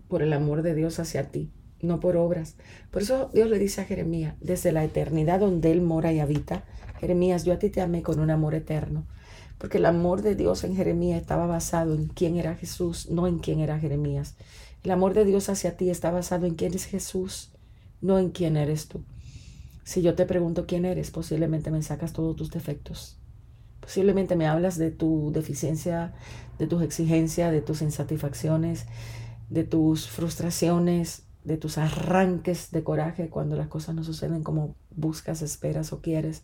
por 0.08 0.22
el 0.22 0.34
amor 0.34 0.62
de 0.62 0.74
Dios 0.74 0.98
hacia 0.98 1.30
ti, 1.30 1.50
no 1.80 2.00
por 2.00 2.18
obras. 2.18 2.56
Por 2.90 3.00
eso 3.00 3.30
Dios 3.32 3.48
le 3.48 3.58
dice 3.58 3.80
a 3.80 3.84
Jeremías, 3.84 4.34
desde 4.40 4.72
la 4.72 4.84
eternidad 4.84 5.40
donde 5.40 5.72
Él 5.72 5.80
mora 5.80 6.12
y 6.12 6.20
habita, 6.20 6.64
Jeremías, 6.98 7.44
yo 7.44 7.54
a 7.54 7.58
ti 7.58 7.70
te 7.70 7.80
amé 7.80 8.02
con 8.02 8.20
un 8.20 8.30
amor 8.30 8.54
eterno. 8.54 9.06
Porque 9.56 9.78
el 9.78 9.86
amor 9.86 10.20
de 10.20 10.34
Dios 10.34 10.64
en 10.64 10.76
Jeremías 10.76 11.20
estaba 11.20 11.46
basado 11.46 11.94
en 11.94 12.08
quién 12.08 12.36
era 12.36 12.54
Jesús, 12.56 13.10
no 13.10 13.26
en 13.26 13.38
quién 13.38 13.60
era 13.60 13.78
Jeremías. 13.78 14.36
El 14.82 14.90
amor 14.90 15.14
de 15.14 15.24
Dios 15.24 15.48
hacia 15.48 15.78
ti 15.78 15.88
está 15.88 16.10
basado 16.10 16.46
en 16.46 16.54
quién 16.54 16.74
es 16.74 16.84
Jesús, 16.84 17.52
no 18.00 18.19
en 18.19 18.30
quién 18.30 18.57
eres 18.57 18.88
tú. 18.88 19.04
Si 19.85 20.02
yo 20.02 20.14
te 20.14 20.26
pregunto 20.26 20.66
quién 20.66 20.85
eres, 20.85 21.11
posiblemente 21.11 21.71
me 21.71 21.83
sacas 21.83 22.12
todos 22.12 22.37
tus 22.37 22.50
defectos. 22.50 23.19
Posiblemente 23.80 24.37
me 24.37 24.47
hablas 24.47 24.78
de 24.78 24.90
tu 24.90 25.33
deficiencia, 25.33 26.12
de 26.59 26.66
tus 26.66 26.83
exigencias, 26.83 27.50
de 27.50 27.62
tus 27.62 27.83
insatisfacciones, 27.83 28.87
de 29.49 29.64
tus 29.64 30.09
frustraciones, 30.09 31.25
de 31.45 31.57
tus 31.57 31.78
arranques 31.78 32.71
de 32.71 32.85
coraje 32.85 33.30
cuando 33.30 33.57
las 33.57 33.69
cosas 33.69 33.95
no 33.95 34.04
suceden 34.04 34.42
como 34.42 34.76
buscas, 34.90 35.42
esperas 35.42 35.92
o 35.92 36.00
quieres. 36.00 36.42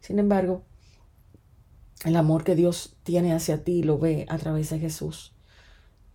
Sin 0.00 0.18
embargo, 0.18 0.62
el 2.04 2.16
amor 2.16 2.44
que 2.44 2.54
Dios 2.54 2.96
tiene 3.02 3.32
hacia 3.32 3.64
ti 3.64 3.82
lo 3.82 3.98
ve 3.98 4.26
a 4.28 4.36
través 4.36 4.70
de 4.70 4.78
Jesús. 4.78 5.34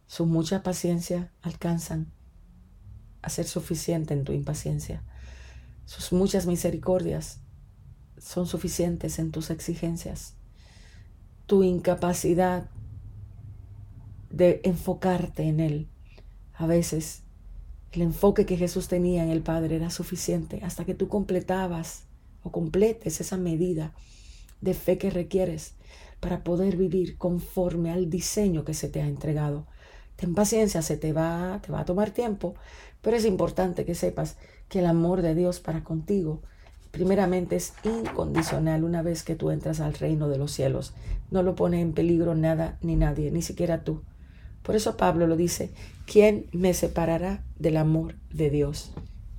Su 0.06 0.26
mucha 0.28 0.62
paciencia 0.64 1.32
alcanzan 1.42 2.12
a 3.22 3.30
ser 3.30 3.46
suficiente 3.46 4.14
en 4.14 4.24
tu 4.24 4.34
impaciencia. 4.34 5.04
Sus 5.86 6.12
muchas 6.14 6.46
misericordias 6.46 7.40
son 8.18 8.46
suficientes 8.46 9.20
en 9.20 9.32
tus 9.32 9.50
exigencias. 9.50 10.36
Tu 11.46 11.64
incapacidad 11.64 12.70
de 14.30 14.62
enfocarte 14.64 15.44
en 15.44 15.60
Él. 15.60 15.90
A 16.54 16.68
veces 16.68 17.24
el 17.92 18.04
enfoque 18.04 18.46
que 18.46 18.58
Jesús 18.58 18.88
tenía 18.88 19.24
en 19.24 19.30
el 19.30 19.42
Padre 19.42 19.78
era 19.78 19.90
suficiente 19.90 20.62
hasta 20.64 20.86
que 20.86 20.94
tú 20.94 21.08
completabas 21.08 22.04
o 22.44 22.52
completes 22.52 23.20
esa 23.20 23.38
medida 23.38 23.94
de 24.62 24.74
fe 24.74 24.98
que 24.98 25.10
requieres 25.10 25.74
para 26.20 26.44
poder 26.44 26.76
vivir 26.76 27.18
conforme 27.18 27.92
al 27.92 28.10
diseño 28.10 28.66
que 28.66 28.74
se 28.74 28.90
te 28.90 29.02
ha 29.02 29.08
entregado. 29.08 29.66
Ten 30.16 30.36
paciencia, 30.36 30.82
se 30.82 30.98
te 30.98 31.14
va, 31.14 31.62
te 31.66 31.72
va 31.72 31.80
a 31.80 31.86
tomar 31.86 32.12
tiempo, 32.12 32.56
pero 33.02 33.18
es 33.18 33.26
importante 33.26 33.86
que 33.86 33.96
sepas 33.96 34.38
que 34.68 34.80
el 34.80 34.86
amor 34.86 35.22
de 35.22 35.36
Dios 35.36 35.60
para 35.60 35.84
contigo 35.84 36.42
primeramente 36.92 37.56
es 37.56 37.74
incondicional 37.84 38.84
una 38.84 39.02
vez 39.02 39.24
que 39.24 39.36
tú 39.36 39.52
entras 39.52 39.80
al 39.80 39.94
reino 39.94 40.28
de 40.28 40.38
los 40.38 40.52
cielos. 40.52 40.94
No 41.32 41.44
lo 41.44 41.56
pone 41.56 41.82
en 41.82 41.94
peligro 41.94 42.36
nada 42.36 42.78
ni 42.82 42.96
nadie, 42.96 43.32
ni 43.32 43.42
siquiera 43.42 43.84
tú. 43.84 44.02
Por 44.64 44.76
eso 44.76 44.98
Pablo 44.98 45.28
lo 45.28 45.36
dice, 45.36 45.72
¿quién 46.06 46.48
me 46.52 46.74
separará 46.74 47.44
del 47.58 47.78
amor 47.78 48.16
de 48.32 48.50
Dios? 48.50 48.92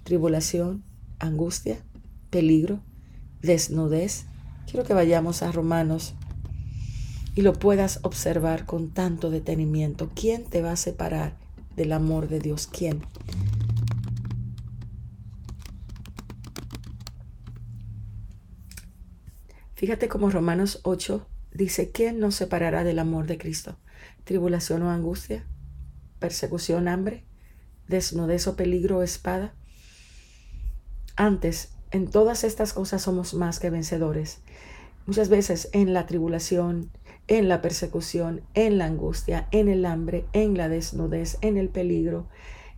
Tribulación, 0.04 0.84
angustia, 1.18 1.78
peligro, 2.30 2.80
desnudez. 3.42 4.26
Quiero 4.68 4.86
que 4.86 4.94
vayamos 4.94 5.42
a 5.42 5.52
Romanos 5.52 6.14
y 7.34 7.42
lo 7.42 7.52
puedas 7.52 8.00
observar 8.02 8.64
con 8.64 8.90
tanto 8.90 9.30
detenimiento. 9.30 10.10
¿Quién 10.14 10.44
te 10.44 10.62
va 10.62 10.72
a 10.72 10.76
separar 10.76 11.36
del 11.76 11.92
amor 11.92 12.28
de 12.28 12.40
Dios? 12.40 12.66
¿Quién? 12.66 13.02
Fíjate 19.80 20.08
como 20.08 20.28
Romanos 20.28 20.80
8 20.82 21.26
dice, 21.54 21.90
¿quién 21.90 22.18
nos 22.18 22.34
separará 22.34 22.84
del 22.84 22.98
amor 22.98 23.26
de 23.26 23.38
Cristo? 23.38 23.78
¿Tribulación 24.24 24.82
o 24.82 24.90
angustia? 24.90 25.46
¿Persecución, 26.18 26.86
hambre? 26.86 27.24
¿Desnudez 27.88 28.46
o 28.46 28.56
peligro 28.56 28.98
o 28.98 29.02
espada? 29.02 29.54
Antes, 31.16 31.72
en 31.92 32.10
todas 32.10 32.44
estas 32.44 32.74
cosas 32.74 33.00
somos 33.00 33.32
más 33.32 33.58
que 33.58 33.70
vencedores. 33.70 34.42
Muchas 35.06 35.30
veces 35.30 35.70
en 35.72 35.94
la 35.94 36.04
tribulación, 36.04 36.90
en 37.26 37.48
la 37.48 37.62
persecución, 37.62 38.42
en 38.52 38.76
la 38.76 38.84
angustia, 38.84 39.48
en 39.50 39.70
el 39.70 39.86
hambre, 39.86 40.26
en 40.34 40.58
la 40.58 40.68
desnudez, 40.68 41.38
en 41.40 41.56
el 41.56 41.70
peligro, 41.70 42.28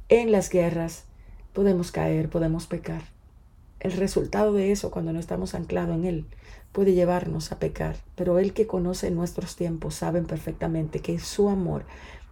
en 0.09 0.31
las 0.31 0.51
guerras, 0.51 1.07
podemos 1.53 1.91
caer, 1.91 2.31
podemos 2.31 2.69
pecar. 2.69 3.03
El 3.83 3.91
resultado 3.95 4.53
de 4.53 4.71
eso, 4.71 4.93
cuando 4.93 5.13
no 5.13 5.19
estamos 5.19 5.57
anclados 5.57 5.97
en 5.97 6.05
Él, 6.05 6.27
puede 6.71 6.95
llevarnos 6.95 7.51
a 7.51 7.59
pecar. 7.59 7.97
Pero 8.15 8.39
Él 8.39 8.53
que 8.53 8.69
conoce 8.69 9.11
nuestros 9.11 9.57
tiempos 9.57 9.97
sabe 9.97 10.23
perfectamente 10.23 11.01
que 11.01 11.19
su 11.19 11.49
amor 11.49 11.85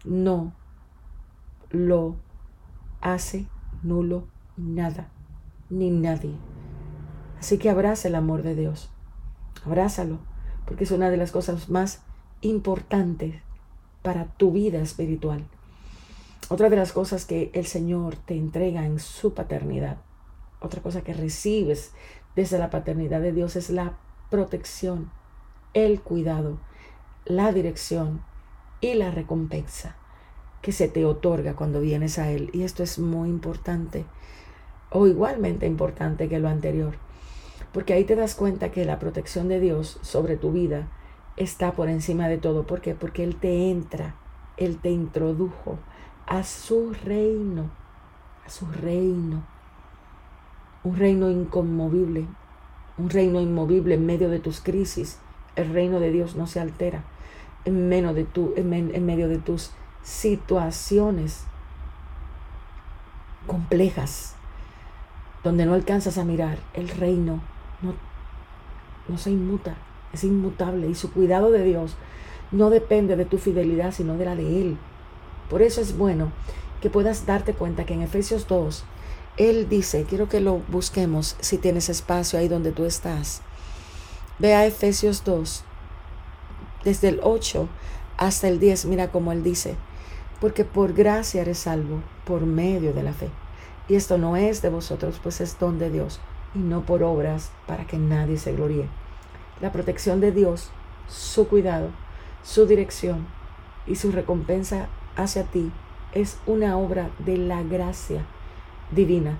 no 0.04 0.54
lo 1.71 2.14
hace 3.00 3.49
nulo 3.83 4.28
nada, 4.57 5.11
ni 5.71 5.90
nadie. 5.90 6.37
Así 7.40 7.59
que 7.59 7.69
abraza 7.69 8.07
el 8.07 8.14
amor 8.14 8.45
de 8.45 8.54
Dios. 8.54 8.92
Abrázalo, 9.66 10.21
porque 10.66 10.85
es 10.85 10.92
una 10.92 11.11
de 11.11 11.16
las 11.16 11.33
cosas 11.33 11.69
más 11.69 12.02
importantes 12.42 13.42
para 14.02 14.26
tu 14.26 14.52
vida 14.52 14.80
espiritual. 14.80 15.45
Otra 16.49 16.71
de 16.71 16.76
las 16.76 16.92
cosas 16.92 17.25
que 17.25 17.50
el 17.54 17.66
Señor 17.66 18.14
te 18.14 18.37
entrega 18.37 18.87
en 18.87 19.00
su 19.00 19.35
paternidad, 19.35 19.99
otra 20.60 20.82
cosa 20.82 21.02
que 21.02 21.14
recibes 21.14 21.92
desde 22.36 22.58
la 22.58 22.70
paternidad 22.70 23.20
de 23.20 23.32
Dios 23.32 23.56
es 23.56 23.70
la 23.70 23.98
protección, 24.30 25.10
el 25.74 26.00
cuidado, 26.00 26.58
la 27.24 27.52
dirección 27.52 28.22
y 28.80 28.94
la 28.94 29.10
recompensa 29.10 29.96
que 30.62 30.72
se 30.72 30.88
te 30.88 31.04
otorga 31.04 31.54
cuando 31.54 31.80
vienes 31.80 32.18
a 32.18 32.30
Él. 32.30 32.50
Y 32.52 32.62
esto 32.62 32.82
es 32.82 32.98
muy 32.98 33.28
importante 33.28 34.04
o 34.90 35.06
igualmente 35.06 35.66
importante 35.66 36.28
que 36.28 36.38
lo 36.38 36.48
anterior. 36.48 36.94
Porque 37.72 37.94
ahí 37.94 38.04
te 38.04 38.16
das 38.16 38.34
cuenta 38.34 38.70
que 38.70 38.84
la 38.84 38.98
protección 38.98 39.48
de 39.48 39.60
Dios 39.60 39.98
sobre 40.02 40.36
tu 40.36 40.52
vida 40.52 40.88
está 41.36 41.72
por 41.72 41.88
encima 41.88 42.28
de 42.28 42.38
todo. 42.38 42.66
¿Por 42.66 42.80
qué? 42.80 42.94
Porque 42.94 43.22
Él 43.22 43.36
te 43.36 43.70
entra, 43.70 44.16
Él 44.56 44.78
te 44.78 44.90
introdujo 44.90 45.78
a 46.26 46.42
su 46.42 46.92
reino, 46.92 47.70
a 48.44 48.50
su 48.50 48.66
reino. 48.66 49.44
Un 50.82 50.96
reino 50.96 51.30
inconmovible, 51.30 52.26
un 52.99 53.10
reino 53.10 53.40
inmovible 53.40 53.94
en 53.94 54.06
medio 54.06 54.30
de 54.30 54.38
tus 54.38 54.60
crisis. 54.60 55.18
El 55.56 55.72
reino 55.72 56.00
de 56.00 56.10
Dios 56.10 56.37
no 56.37 56.46
se 56.46 56.60
altera 56.60 57.04
en, 57.64 57.90
de 57.90 58.25
tu, 58.25 58.52
en, 58.56 58.72
en 58.72 59.06
medio 59.06 59.28
de 59.28 59.38
tus 59.38 59.70
situaciones 60.02 61.44
complejas, 63.46 64.34
donde 65.42 65.66
no 65.66 65.75
alcanzas 65.75 66.18
a 66.18 66.25
mirar. 66.25 66.58
El 66.75 66.88
reino 66.88 67.40
no, 67.82 67.94
no 69.08 69.18
se 69.18 69.30
inmuta, 69.30 69.76
es 70.12 70.25
inmutable 70.25 70.88
y 70.88 70.94
su 70.94 71.12
cuidado 71.12 71.50
de 71.50 71.64
Dios 71.64 71.96
no 72.52 72.70
depende 72.70 73.16
de 73.16 73.25
tu 73.25 73.38
fidelidad, 73.38 73.92
sino 73.92 74.16
de 74.16 74.25
la 74.25 74.37
de 74.37 74.60
Él. 74.60 74.76
Por 75.49 75.62
eso 75.62 75.80
es 75.80 75.96
bueno 75.96 76.32
que 76.80 76.90
puedas 76.90 77.26
darte 77.26 77.52
cuenta 77.52 77.84
que 77.84 77.94
en 77.94 78.02
Efesios 78.02 78.46
2, 78.49 78.84
Él 79.37 79.68
dice, 79.68 80.04
quiero 80.08 80.28
que 80.28 80.40
lo 80.40 80.58
busquemos 80.68 81.37
si 81.40 81.56
tienes 81.56 81.88
espacio 81.88 82.38
ahí 82.38 82.49
donde 82.49 82.72
tú 82.72 82.84
estás. 82.84 83.42
Ve 84.38 84.54
a 84.54 84.66
Efesios 84.66 85.25
2, 85.25 85.64
desde 86.84 87.08
el 87.08 87.20
8 87.22 87.68
hasta 88.16 88.49
el 88.49 88.58
10, 88.58 88.87
mira 88.87 89.10
cómo 89.10 89.32
Él 89.32 89.42
dice, 89.42 89.76
porque 90.40 90.64
por 90.64 90.92
gracia 90.92 91.42
eres 91.42 91.58
salvo, 91.58 92.02
por 92.25 92.42
medio 92.46 92.92
de 92.92 93.02
la 93.02 93.12
fe. 93.12 93.30
Y 93.88 93.94
esto 93.94 94.18
no 94.18 94.37
es 94.37 94.62
de 94.62 94.68
vosotros, 94.68 95.20
pues 95.22 95.40
es 95.40 95.58
don 95.58 95.78
de 95.78 95.90
Dios 95.90 96.20
y 96.54 96.58
no 96.58 96.82
por 96.82 97.02
obras 97.02 97.50
para 97.66 97.87
que 97.87 97.99
nadie 97.99 98.38
se 98.38 98.52
gloríe. 98.52 98.88
La 99.60 99.72
protección 99.72 100.20
de 100.20 100.32
Dios, 100.32 100.70
su 101.08 101.49
cuidado, 101.49 101.90
su 102.42 102.66
dirección 102.66 103.26
y 103.87 103.96
su 103.96 104.12
recompensa 104.12 104.88
hacia 105.16 105.44
ti 105.44 105.70
es 106.12 106.38
una 106.46 106.76
obra 106.76 107.10
de 107.18 107.37
la 107.37 107.62
gracia 107.62 108.25
divina. 108.90 109.38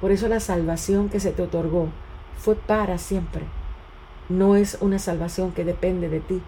Por 0.00 0.10
eso 0.10 0.28
la 0.28 0.40
salvación 0.40 1.08
que 1.08 1.20
se 1.20 1.30
te 1.30 1.42
otorgó 1.42 1.88
fue 2.38 2.56
para 2.56 2.98
siempre. 2.98 3.42
No 4.28 4.56
es 4.56 4.78
una 4.80 4.98
salvación 4.98 5.52
que 5.52 5.64
depende 5.64 6.08
de 6.08 6.20
ti. 6.20 6.42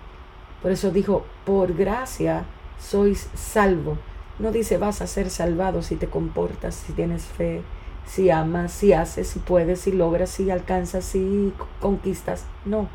Por 0.62 0.73
eso 0.73 0.90
dijo, 0.90 1.25
por 1.44 1.75
gracia 1.75 2.47
sois 2.78 3.28
salvo 3.35 3.99
No 4.38 4.50
dice 4.50 4.78
vas 4.78 5.00
a 5.00 5.06
ser 5.06 5.30
salvado 5.30 5.83
si 5.83 5.94
te 5.94 6.09
comportas, 6.09 6.75
si 6.75 6.92
tienes 6.92 7.25
fe, 7.25 7.62
si 8.06 8.30
amas, 8.30 8.73
si 8.73 8.92
haces, 8.92 9.28
si 9.28 9.38
puedes, 9.38 9.80
si 9.80 9.92
logras, 9.92 10.30
si 10.30 10.50
alcanzas, 10.50 11.04
si 11.04 11.52
conquistas. 11.80 12.47
No. 12.64 12.88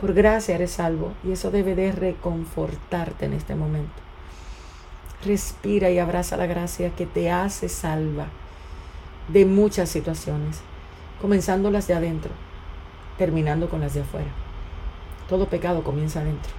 Por 0.00 0.14
gracia 0.14 0.54
eres 0.54 0.70
salvo 0.70 1.12
y 1.22 1.32
eso 1.32 1.50
debe 1.50 1.74
de 1.74 1.92
reconfortarte 1.92 3.26
en 3.26 3.34
este 3.34 3.54
momento. 3.54 4.09
Respira 5.24 5.90
y 5.90 5.98
abraza 5.98 6.36
la 6.36 6.46
gracia 6.46 6.90
que 6.96 7.04
te 7.04 7.30
hace 7.30 7.68
salva 7.68 8.26
de 9.28 9.44
muchas 9.44 9.90
situaciones, 9.90 10.60
comenzando 11.20 11.70
las 11.70 11.86
de 11.86 11.94
adentro, 11.94 12.30
terminando 13.18 13.68
con 13.68 13.80
las 13.80 13.92
de 13.92 14.00
afuera. 14.00 14.30
Todo 15.28 15.46
pecado 15.46 15.84
comienza 15.84 16.20
adentro. 16.20 16.52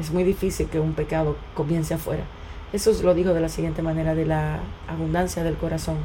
Es 0.00 0.10
muy 0.10 0.24
difícil 0.24 0.68
que 0.68 0.80
un 0.80 0.94
pecado 0.94 1.36
comience 1.54 1.94
afuera. 1.94 2.24
Jesús 2.72 3.02
lo 3.02 3.14
dijo 3.14 3.34
de 3.34 3.40
la 3.40 3.48
siguiente 3.48 3.82
manera, 3.82 4.14
de 4.14 4.26
la 4.26 4.60
abundancia 4.88 5.44
del 5.44 5.56
corazón. 5.56 5.98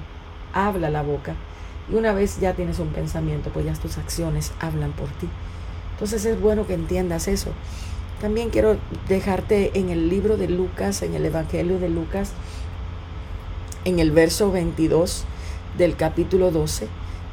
Habla 0.54 0.90
la 0.90 1.02
boca. 1.02 1.34
Y 1.92 1.96
una 1.96 2.14
vez 2.14 2.40
ya 2.40 2.54
tienes 2.54 2.80
un 2.80 2.90
pensamiento, 2.90 3.50
pues 3.50 3.66
ya 3.66 3.74
tus 3.74 3.98
acciones 3.98 4.54
hablan 4.60 4.92
por 4.92 5.10
ti. 5.10 5.28
Entonces 5.94 6.26
es 6.26 6.40
bueno 6.40 6.68
que 6.68 6.74
entiendas 6.74 7.28
eso. 7.28 7.52
También 8.26 8.50
quiero 8.50 8.78
dejarte 9.08 9.78
en 9.78 9.90
el 9.90 10.10
libro 10.10 10.36
de 10.36 10.48
Lucas, 10.48 11.04
en 11.04 11.14
el 11.14 11.28
Evangelio 11.28 11.78
de 11.78 11.90
Lucas, 11.90 12.32
en 13.84 14.00
el 14.00 14.10
verso 14.10 14.52
22 14.52 15.26
del 15.78 15.96
capítulo 15.96 16.50
12, 16.50 16.88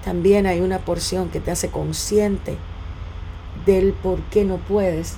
también 0.05 0.45
hay 0.45 0.61
una 0.61 0.81
porción 0.81 1.31
que 1.31 1.41
te 1.41 1.51
hace 1.51 1.71
consciente 1.71 2.59
del 3.65 3.95
por 3.95 4.21
qué 4.25 4.45
no 4.45 4.59
puedes 4.59 5.17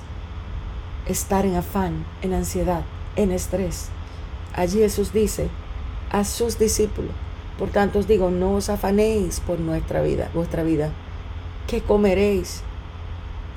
estar 1.07 1.45
en 1.45 1.57
afán, 1.57 2.05
en 2.21 2.33
ansiedad, 2.33 2.85
en 3.17 3.33
estrés. 3.33 3.89
Allí 4.53 4.79
Jesús 4.79 5.11
dice 5.11 5.49
a 6.09 6.23
sus 6.23 6.57
discípulos, 6.57 7.11
por 7.59 7.67
tanto 7.67 7.99
os 7.99 8.07
digo, 8.07 8.31
no 8.31 8.53
os 8.53 8.69
afanéis 8.69 9.41
por 9.41 9.59
nuestra 9.59 10.01
vida, 10.01 10.31
vuestra 10.33 10.63
vida, 10.63 10.93
¿qué 11.67 11.81
comeréis? 11.81 12.63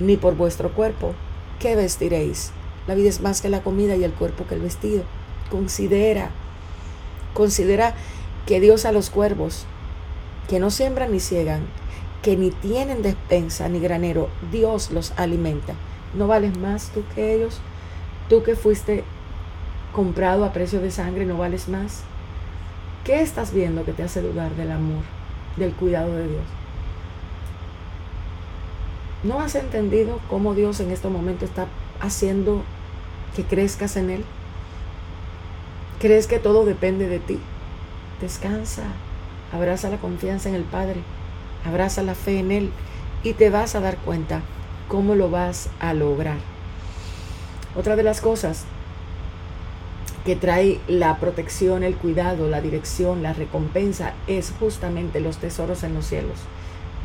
ni 0.00 0.16
por 0.16 0.36
vuestro 0.36 0.72
cuerpo. 0.72 1.14
¿Qué 1.58 1.74
vestiréis? 1.74 2.52
La 2.86 2.94
vida 2.94 3.08
es 3.08 3.20
más 3.20 3.40
que 3.40 3.48
la 3.48 3.62
comida 3.62 3.96
y 3.96 4.04
el 4.04 4.12
cuerpo 4.12 4.46
que 4.46 4.54
el 4.54 4.60
vestido. 4.60 5.02
Considera, 5.50 6.30
considera 7.34 7.94
que 8.46 8.60
Dios 8.60 8.84
a 8.84 8.92
los 8.92 9.10
cuervos, 9.10 9.64
que 10.48 10.60
no 10.60 10.70
siembran 10.70 11.10
ni 11.10 11.18
ciegan, 11.18 11.66
que 12.22 12.36
ni 12.36 12.52
tienen 12.52 13.02
despensa 13.02 13.68
ni 13.68 13.80
granero, 13.80 14.28
Dios 14.52 14.92
los 14.92 15.12
alimenta. 15.16 15.74
¿No 16.14 16.28
vales 16.28 16.56
más 16.56 16.90
tú 16.94 17.02
que 17.14 17.34
ellos? 17.34 17.58
Tú 18.28 18.44
que 18.44 18.54
fuiste 18.54 19.02
comprado 19.92 20.44
a 20.44 20.52
precio 20.52 20.80
de 20.80 20.92
sangre, 20.92 21.26
¿no 21.26 21.38
vales 21.38 21.68
más? 21.68 22.02
¿Qué 23.04 23.20
estás 23.20 23.52
viendo 23.52 23.84
que 23.84 23.92
te 23.92 24.04
hace 24.04 24.22
dudar 24.22 24.54
del 24.54 24.70
amor, 24.70 25.02
del 25.56 25.72
cuidado 25.72 26.14
de 26.14 26.28
Dios? 26.28 26.57
¿No 29.24 29.40
has 29.40 29.56
entendido 29.56 30.20
cómo 30.30 30.54
Dios 30.54 30.78
en 30.78 30.92
este 30.92 31.08
momento 31.08 31.44
está 31.44 31.66
haciendo 32.00 32.62
que 33.34 33.42
crezcas 33.42 33.96
en 33.96 34.10
Él? 34.10 34.24
¿Crees 35.98 36.28
que 36.28 36.38
todo 36.38 36.64
depende 36.64 37.08
de 37.08 37.18
ti? 37.18 37.40
Descansa, 38.20 38.84
abraza 39.52 39.88
la 39.90 39.96
confianza 39.96 40.48
en 40.48 40.54
el 40.54 40.62
Padre, 40.62 41.00
abraza 41.66 42.04
la 42.04 42.14
fe 42.14 42.38
en 42.38 42.52
Él 42.52 42.70
y 43.24 43.32
te 43.32 43.50
vas 43.50 43.74
a 43.74 43.80
dar 43.80 43.96
cuenta 43.98 44.42
cómo 44.86 45.16
lo 45.16 45.30
vas 45.30 45.68
a 45.80 45.94
lograr. 45.94 46.38
Otra 47.76 47.96
de 47.96 48.04
las 48.04 48.20
cosas 48.20 48.66
que 50.24 50.36
trae 50.36 50.80
la 50.86 51.16
protección, 51.18 51.82
el 51.82 51.96
cuidado, 51.96 52.46
la 52.48 52.60
dirección, 52.60 53.24
la 53.24 53.32
recompensa 53.32 54.12
es 54.28 54.52
justamente 54.60 55.18
los 55.18 55.38
tesoros 55.38 55.82
en 55.82 55.94
los 55.94 56.06
cielos. 56.06 56.38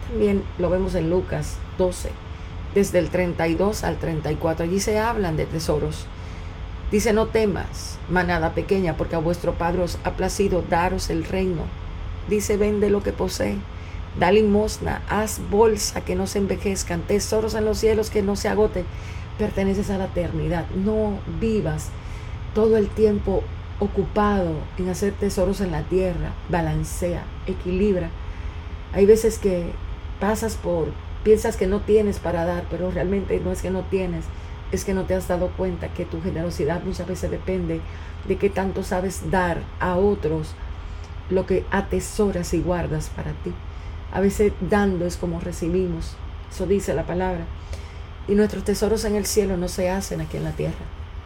También 0.10 0.44
lo 0.60 0.70
vemos 0.70 0.96
en 0.96 1.10
Lucas 1.10 1.58
12, 1.78 2.10
desde 2.76 3.00
el 3.00 3.10
32 3.10 3.84
al 3.84 3.98
34. 3.98 4.66
Allí 4.66 4.80
se 4.80 5.00
hablan 5.00 5.38
de 5.38 5.46
tesoros. 5.46 6.06
Dice, 6.92 7.14
no 7.14 7.28
temas, 7.28 7.98
manada 8.10 8.54
pequeña, 8.54 8.96
porque 8.98 9.16
a 9.16 9.20
vuestro 9.20 9.54
Padre 9.54 9.82
os 9.82 9.98
ha 10.04 10.12
placido 10.12 10.64
daros 10.70 11.10
el 11.10 11.24
reino. 11.24 11.64
Dice, 12.30 12.56
vende 12.58 12.90
lo 12.90 13.02
que 13.02 13.12
posee, 13.12 13.58
da 14.20 14.32
limosna, 14.32 15.02
haz 15.10 15.42
bolsa 15.50 16.02
que 16.02 16.16
no 16.16 16.28
se 16.28 16.38
envejezcan, 16.38 17.02
tesoros 17.02 17.56
en 17.56 17.66
los 17.66 17.80
cielos 17.80 18.10
que 18.10 18.22
no 18.22 18.36
se 18.36 18.50
agoten. 18.50 18.86
Perteneces 19.38 19.90
a 19.90 19.98
la 19.98 20.06
eternidad. 20.06 20.68
No 20.76 21.18
vivas 21.40 21.90
todo 22.54 22.78
el 22.78 22.88
tiempo 22.90 23.44
ocupado 23.80 24.54
en 24.78 24.90
hacer 24.90 25.14
tesoros 25.14 25.62
en 25.62 25.72
la 25.72 25.82
tierra. 25.82 26.34
Balancea, 26.50 27.24
equilibra. 27.48 28.10
Hay 28.94 29.08
veces 29.08 29.40
que 29.40 29.72
pasas 30.24 30.56
por, 30.56 30.88
piensas 31.26 31.58
que 31.58 31.68
no 31.68 31.82
tienes 31.82 32.18
para 32.18 32.46
dar, 32.46 32.64
pero 32.72 32.90
realmente 32.90 33.42
no 33.42 33.52
es 33.52 33.62
que 33.62 33.70
no 33.70 33.82
tienes, 33.82 34.24
es 34.72 34.86
que 34.86 34.94
no 34.94 35.04
te 35.04 35.16
has 35.16 35.28
dado 35.28 35.50
cuenta 35.50 35.90
que 35.90 36.06
tu 36.06 36.22
generosidad 36.22 36.82
muchas 36.82 37.08
veces 37.08 37.30
depende 37.30 37.82
de 38.26 38.38
qué 38.38 38.50
tanto 38.50 38.84
sabes 38.84 39.30
dar 39.32 39.58
a 39.82 39.98
otros 39.98 40.56
lo 41.30 41.46
que 41.46 41.66
atesoras 41.72 42.54
y 42.54 42.62
guardas 42.62 43.10
para 43.10 43.32
ti. 43.32 43.52
A 44.14 44.22
veces 44.22 44.54
dando 44.62 45.06
es 45.06 45.18
como 45.18 45.42
recibimos, 45.42 46.16
eso 46.50 46.68
dice 46.68 46.94
la 46.94 47.04
palabra. 47.04 47.44
Y 48.30 48.36
nuestros 48.36 48.64
tesoros 48.64 49.04
en 49.04 49.16
el 49.16 49.26
cielo 49.26 49.58
no 49.58 49.68
se 49.68 49.90
hacen 49.90 50.22
aquí 50.22 50.38
en 50.38 50.46
la 50.46 50.54
tierra, 50.54 50.86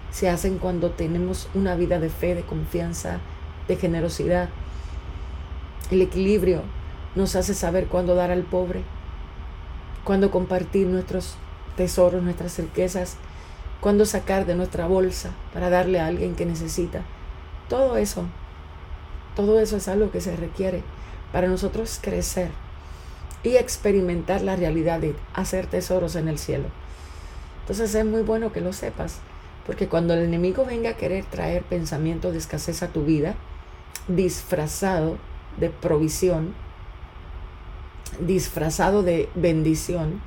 se 0.10 0.28
hacen 0.28 0.58
cuando 0.58 0.90
tenemos 0.90 1.50
una 1.54 1.76
vida 1.76 2.00
de 2.00 2.10
fe, 2.10 2.34
de 2.34 2.42
confianza, 2.42 3.20
de 3.68 3.76
generosidad. 3.76 4.50
El 5.92 6.02
equilibrio 6.02 6.64
nos 7.18 7.36
hace 7.36 7.56
saber 7.56 7.88
cuándo 7.88 8.14
dar 8.14 8.30
al 8.30 8.44
pobre, 8.44 8.84
cuándo 10.04 10.30
compartir 10.30 10.88
nuestros 10.88 11.36
tesoros, 11.76 12.22
nuestras 12.22 12.58
riquezas, 12.60 13.18
cuándo 13.82 14.06
sacar 14.06 14.46
de 14.46 14.56
nuestra 14.56 14.88
bolsa 14.88 15.32
para 15.52 15.70
darle 15.72 16.00
a 16.00 16.06
alguien 16.06 16.36
que 16.36 16.46
necesita. 16.46 17.02
Todo 17.70 17.98
eso, 17.98 18.26
todo 19.36 19.60
eso 19.60 19.78
es 19.78 19.88
algo 19.88 20.12
que 20.12 20.22
se 20.22 20.36
requiere 20.36 20.84
para 21.32 21.48
nosotros 21.48 22.00
crecer 22.02 22.52
y 23.44 23.56
experimentar 23.56 24.42
la 24.42 24.56
realidad 24.56 25.00
de 25.00 25.16
hacer 25.34 25.66
tesoros 25.66 26.16
en 26.16 26.28
el 26.28 26.38
cielo. 26.38 26.66
Entonces 27.62 27.94
es 27.96 28.06
muy 28.06 28.22
bueno 28.22 28.54
que 28.54 28.62
lo 28.62 28.74
sepas, 28.74 29.20
porque 29.66 29.88
cuando 29.88 30.14
el 30.14 30.24
enemigo 30.24 30.66
venga 30.66 30.92
a 30.92 30.98
querer 30.98 31.26
traer 31.26 31.64
pensamiento 31.64 32.32
de 32.32 32.38
escasez 32.38 32.84
a 32.84 32.90
tu 32.90 33.04
vida, 33.04 33.34
disfrazado 34.08 35.18
de 35.60 35.70
provisión, 35.72 36.54
disfrazado 38.20 39.04
de 39.04 39.30
bendición, 39.36 40.22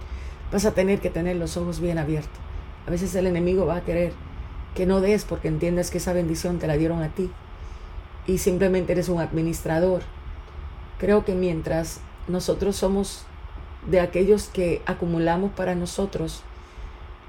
vas 0.53 0.64
a 0.64 0.73
tener 0.73 1.01
que 1.01 1.11
tener 1.11 1.37
los 1.37 1.57
ojos 1.57 1.81
bien 1.81 1.99
abiertos. 1.99 2.38
A 2.87 2.90
veces 2.90 3.14
el 3.14 3.27
enemigo 3.27 3.66
va 3.66 3.77
a 3.77 3.85
querer 3.85 4.12
que 4.75 4.87
no 4.87 5.01
des 5.01 5.25
porque 5.25 5.49
entiendes 5.49 5.90
que 5.90 5.99
esa 5.99 6.12
bendición 6.12 6.59
te 6.59 6.66
la 6.66 6.77
dieron 6.77 7.03
a 7.03 7.09
ti 7.09 7.31
y 8.27 8.38
simplemente 8.38 8.93
eres 8.93 9.09
un 9.09 9.21
administrador. 9.21 10.03
Creo 10.99 11.25
que 11.25 11.35
mientras 11.35 12.01
nosotros 12.29 12.77
somos 12.77 13.25
de 13.88 14.01
aquellos 14.01 14.49
que 14.49 14.83
acumulamos 14.87 15.53
para 15.53 15.75
nosotros 15.75 16.43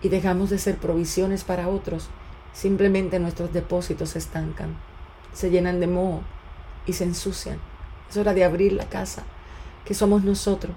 y 0.01 0.09
dejamos 0.09 0.49
de 0.49 0.57
ser 0.57 0.77
provisiones 0.77 1.43
para 1.43 1.69
otros, 1.69 2.09
simplemente 2.53 3.19
nuestros 3.19 3.53
depósitos 3.53 4.09
se 4.09 4.19
estancan, 4.19 4.75
se 5.33 5.49
llenan 5.49 5.79
de 5.79 5.87
moho 5.87 6.21
y 6.85 6.93
se 6.93 7.05
ensucian. 7.05 7.59
Es 8.09 8.17
hora 8.17 8.33
de 8.33 8.43
abrir 8.43 8.73
la 8.73 8.85
casa 8.85 9.23
que 9.85 9.93
somos 9.93 10.23
nosotros 10.23 10.73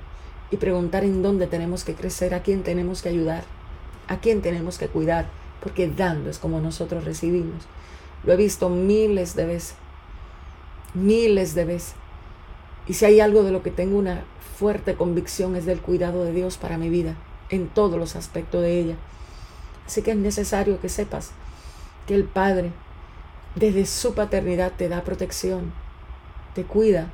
y 0.51 0.57
preguntar 0.57 1.05
en 1.05 1.23
dónde 1.23 1.47
tenemos 1.47 1.85
que 1.85 1.95
crecer, 1.95 2.35
a 2.35 2.43
quién 2.43 2.62
tenemos 2.62 3.03
que 3.03 3.09
ayudar, 3.09 3.45
a 4.09 4.19
quién 4.19 4.43
tenemos 4.43 4.79
que 4.79 4.88
cuidar, 4.88 5.27
porque 5.61 5.88
dando 5.88 6.31
es 6.31 6.38
como 6.38 6.61
nosotros 6.61 7.05
recibimos. 7.05 7.64
Lo 8.25 8.33
he 8.33 8.37
visto 8.37 8.69
miles 8.69 9.35
de 9.35 9.47
veces, 9.47 9.75
miles 10.95 11.55
de 11.55 11.64
veces. 11.64 11.95
Y 12.87 12.95
si 12.95 13.05
hay 13.05 13.21
algo 13.21 13.43
de 13.43 13.53
lo 13.53 13.62
que 13.62 13.71
tengo 13.71 13.99
una 13.99 14.25
fuerte 14.59 14.95
convicción 14.95 15.57
es 15.57 15.67
del 15.67 15.81
cuidado 15.81 16.25
de 16.25 16.33
Dios 16.33 16.57
para 16.57 16.79
mi 16.79 16.88
vida, 16.88 17.17
en 17.51 17.69
todos 17.69 17.99
los 17.99 18.17
aspectos 18.17 18.62
de 18.62 18.79
ella. 18.79 18.97
Así 19.87 20.03
que 20.03 20.12
es 20.12 20.17
necesario 20.17 20.81
que 20.81 20.88
sepas 20.88 21.33
que 22.07 22.14
el 22.14 22.25
Padre 22.25 22.73
desde 23.55 23.87
su 23.87 24.14
paternidad 24.14 24.73
te 24.77 24.88
da 24.88 25.05
protección, 25.05 25.73
te 26.55 26.64
cuida, 26.64 27.11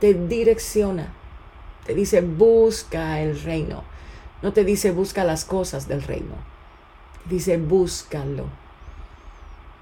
te 0.00 0.14
direcciona, 0.14 1.12
te 1.86 1.94
dice 1.94 2.20
busca 2.20 3.20
el 3.20 3.40
reino. 3.40 3.82
No 4.42 4.52
te 4.52 4.64
dice 4.64 4.90
busca 4.92 5.24
las 5.24 5.44
cosas 5.44 5.88
del 5.88 6.02
reino. 6.02 6.34
dice 7.28 7.56
búscalo. 7.56 8.46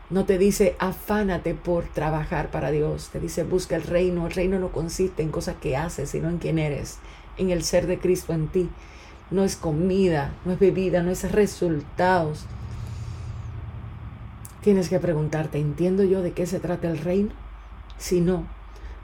No 0.09 0.25
te 0.25 0.39
dice 0.39 0.77
afánate 0.79 1.55
por 1.55 1.85
trabajar 1.85 2.51
para 2.51 2.71
Dios. 2.71 3.11
Te 3.13 3.21
dice 3.21 3.45
busca 3.45 3.77
el 3.77 3.83
reino. 3.83 4.27
El 4.27 4.33
reino 4.33 4.59
no 4.59 4.73
consiste 4.73 5.23
en 5.23 5.31
cosas 5.31 5.57
que 5.61 5.77
haces, 5.77 6.11
sino 6.11 6.29
en 6.29 6.39
quién 6.39 6.59
eres, 6.59 6.99
en 7.37 7.51
el 7.51 7.65
ser 7.65 7.87
de 7.87 7.99
Cristo 7.99 8.33
en 8.33 8.49
ti. 8.49 8.71
No 9.31 9.45
es 9.45 9.57
comida, 9.57 10.33
no 10.45 10.53
es 10.53 10.59
bebida, 10.59 11.03
no 11.03 11.11
es 11.11 11.31
resultados. 11.31 12.47
tienes 14.63 14.91
que 14.91 14.99
preguntarte, 14.99 15.59
¿entiendo 15.59 16.03
yo 16.03 16.21
de 16.21 16.33
qué 16.33 16.47
se 16.47 16.61
trata 16.61 16.91
el 16.91 16.99
reino? 16.99 17.31
Si 17.97 18.21
no, 18.21 18.47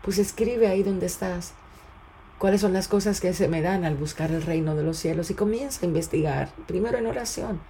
pues 0.03 0.19
escribe 0.19 0.69
ahí 0.69 0.83
donde 0.83 1.07
estás 1.07 1.55
cuáles 2.39 2.61
son 2.61 2.73
las 2.73 2.89
cosas 2.89 3.21
que 3.21 3.33
se 3.33 3.49
me 3.49 3.63
dan 3.63 3.85
al 3.85 3.97
buscar 3.97 4.31
el 4.31 4.43
reino 4.43 4.75
de 4.77 4.83
los 4.83 4.99
cielos 4.99 5.31
y 5.31 5.35
comienza 5.35 5.81
a 5.83 5.89
investigar, 5.89 6.51
primero 6.67 6.99
en 6.99 7.07
oración, 7.07 7.61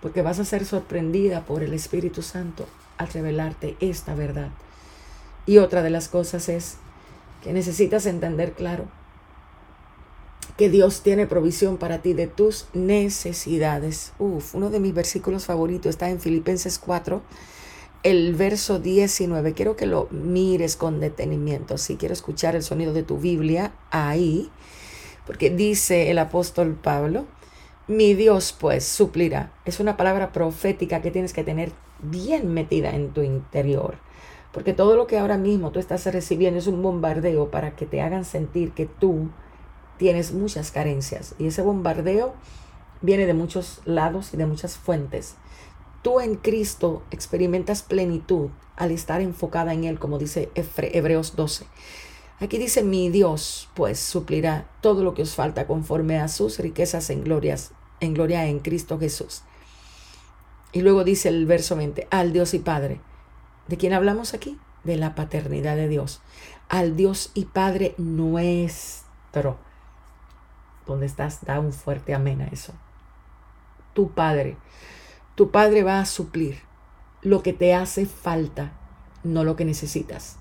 porque 0.00 0.22
vas 0.22 0.38
a 0.38 0.44
ser 0.44 0.64
sorprendida 0.64 1.44
por 1.44 1.62
el 1.62 1.72
Espíritu 1.74 2.22
Santo 2.22 2.66
al 2.98 3.08
revelarte 3.08 3.76
esta 3.80 4.14
verdad. 4.14 4.50
Y 5.46 5.58
otra 5.58 5.82
de 5.82 5.90
las 5.90 6.08
cosas 6.08 6.48
es 6.48 6.76
que 7.42 7.52
necesitas 7.52 8.06
entender 8.06 8.52
claro 8.52 8.86
que 10.56 10.70
Dios 10.70 11.02
tiene 11.02 11.26
provisión 11.26 11.76
para 11.76 11.98
ti 11.98 12.14
de 12.14 12.26
tus 12.26 12.66
necesidades. 12.72 14.12
Uf, 14.18 14.54
uno 14.54 14.70
de 14.70 14.80
mis 14.80 14.94
versículos 14.94 15.44
favoritos 15.44 15.90
está 15.90 16.08
en 16.08 16.20
Filipenses 16.20 16.78
4, 16.78 17.22
el 18.06 18.36
verso 18.36 18.78
19. 18.78 19.52
Quiero 19.54 19.74
que 19.74 19.84
lo 19.84 20.06
mires 20.12 20.76
con 20.76 21.00
detenimiento. 21.00 21.76
Si 21.76 21.96
quiero 21.96 22.12
escuchar 22.12 22.54
el 22.54 22.62
sonido 22.62 22.92
de 22.92 23.02
tu 23.02 23.18
Biblia 23.18 23.72
ahí, 23.90 24.48
porque 25.26 25.50
dice 25.50 26.08
el 26.12 26.20
apóstol 26.20 26.78
Pablo, 26.80 27.24
mi 27.88 28.14
Dios 28.14 28.54
pues 28.56 28.84
suplirá. 28.84 29.52
Es 29.64 29.80
una 29.80 29.96
palabra 29.96 30.30
profética 30.30 31.02
que 31.02 31.10
tienes 31.10 31.32
que 31.32 31.42
tener 31.42 31.72
bien 31.98 32.54
metida 32.54 32.90
en 32.90 33.10
tu 33.10 33.22
interior. 33.22 33.96
Porque 34.52 34.72
todo 34.72 34.94
lo 34.94 35.08
que 35.08 35.18
ahora 35.18 35.36
mismo 35.36 35.72
tú 35.72 35.80
estás 35.80 36.06
recibiendo 36.06 36.60
es 36.60 36.68
un 36.68 36.80
bombardeo 36.82 37.50
para 37.50 37.74
que 37.74 37.86
te 37.86 38.02
hagan 38.02 38.24
sentir 38.24 38.70
que 38.70 38.86
tú 38.86 39.30
tienes 39.96 40.32
muchas 40.32 40.70
carencias. 40.70 41.34
Y 41.40 41.48
ese 41.48 41.62
bombardeo 41.62 42.34
viene 43.02 43.26
de 43.26 43.34
muchos 43.34 43.80
lados 43.84 44.32
y 44.32 44.36
de 44.36 44.46
muchas 44.46 44.76
fuentes. 44.76 45.34
Tú 46.06 46.20
en 46.20 46.36
Cristo 46.36 47.02
experimentas 47.10 47.82
plenitud 47.82 48.50
al 48.76 48.92
estar 48.92 49.20
enfocada 49.20 49.72
en 49.72 49.82
Él, 49.82 49.98
como 49.98 50.18
dice 50.18 50.50
Hebreos 50.54 51.34
12. 51.34 51.66
Aquí 52.38 52.58
dice, 52.58 52.84
mi 52.84 53.10
Dios 53.10 53.68
pues 53.74 53.98
suplirá 53.98 54.70
todo 54.80 55.02
lo 55.02 55.14
que 55.14 55.22
os 55.22 55.34
falta 55.34 55.66
conforme 55.66 56.20
a 56.20 56.28
sus 56.28 56.60
riquezas 56.60 57.10
en 57.10 57.24
glorias, 57.24 57.72
en 57.98 58.14
gloria 58.14 58.46
en 58.46 58.60
Cristo 58.60 59.00
Jesús. 59.00 59.42
Y 60.70 60.82
luego 60.82 61.02
dice 61.02 61.28
el 61.28 61.44
verso 61.44 61.74
20, 61.74 62.06
al 62.12 62.32
Dios 62.32 62.54
y 62.54 62.60
Padre 62.60 63.00
¿De 63.66 63.76
quién 63.76 63.92
hablamos 63.92 64.32
aquí? 64.32 64.60
De 64.84 64.96
la 64.96 65.16
paternidad 65.16 65.74
de 65.74 65.88
Dios. 65.88 66.20
Al 66.68 66.94
Dios 66.94 67.32
y 67.34 67.46
Padre 67.46 67.96
nuestro. 67.98 69.58
¿Dónde 70.86 71.06
estás? 71.06 71.44
Da 71.44 71.58
un 71.58 71.72
fuerte 71.72 72.14
amén 72.14 72.42
a 72.42 72.46
eso. 72.46 72.74
Tu 73.92 74.12
Padre. 74.12 74.56
Tu 75.36 75.50
Padre 75.50 75.82
va 75.82 76.00
a 76.00 76.06
suplir 76.06 76.60
lo 77.20 77.42
que 77.42 77.52
te 77.52 77.74
hace 77.74 78.06
falta, 78.06 78.72
no 79.22 79.44
lo 79.44 79.54
que 79.54 79.66
necesitas. 79.66 80.38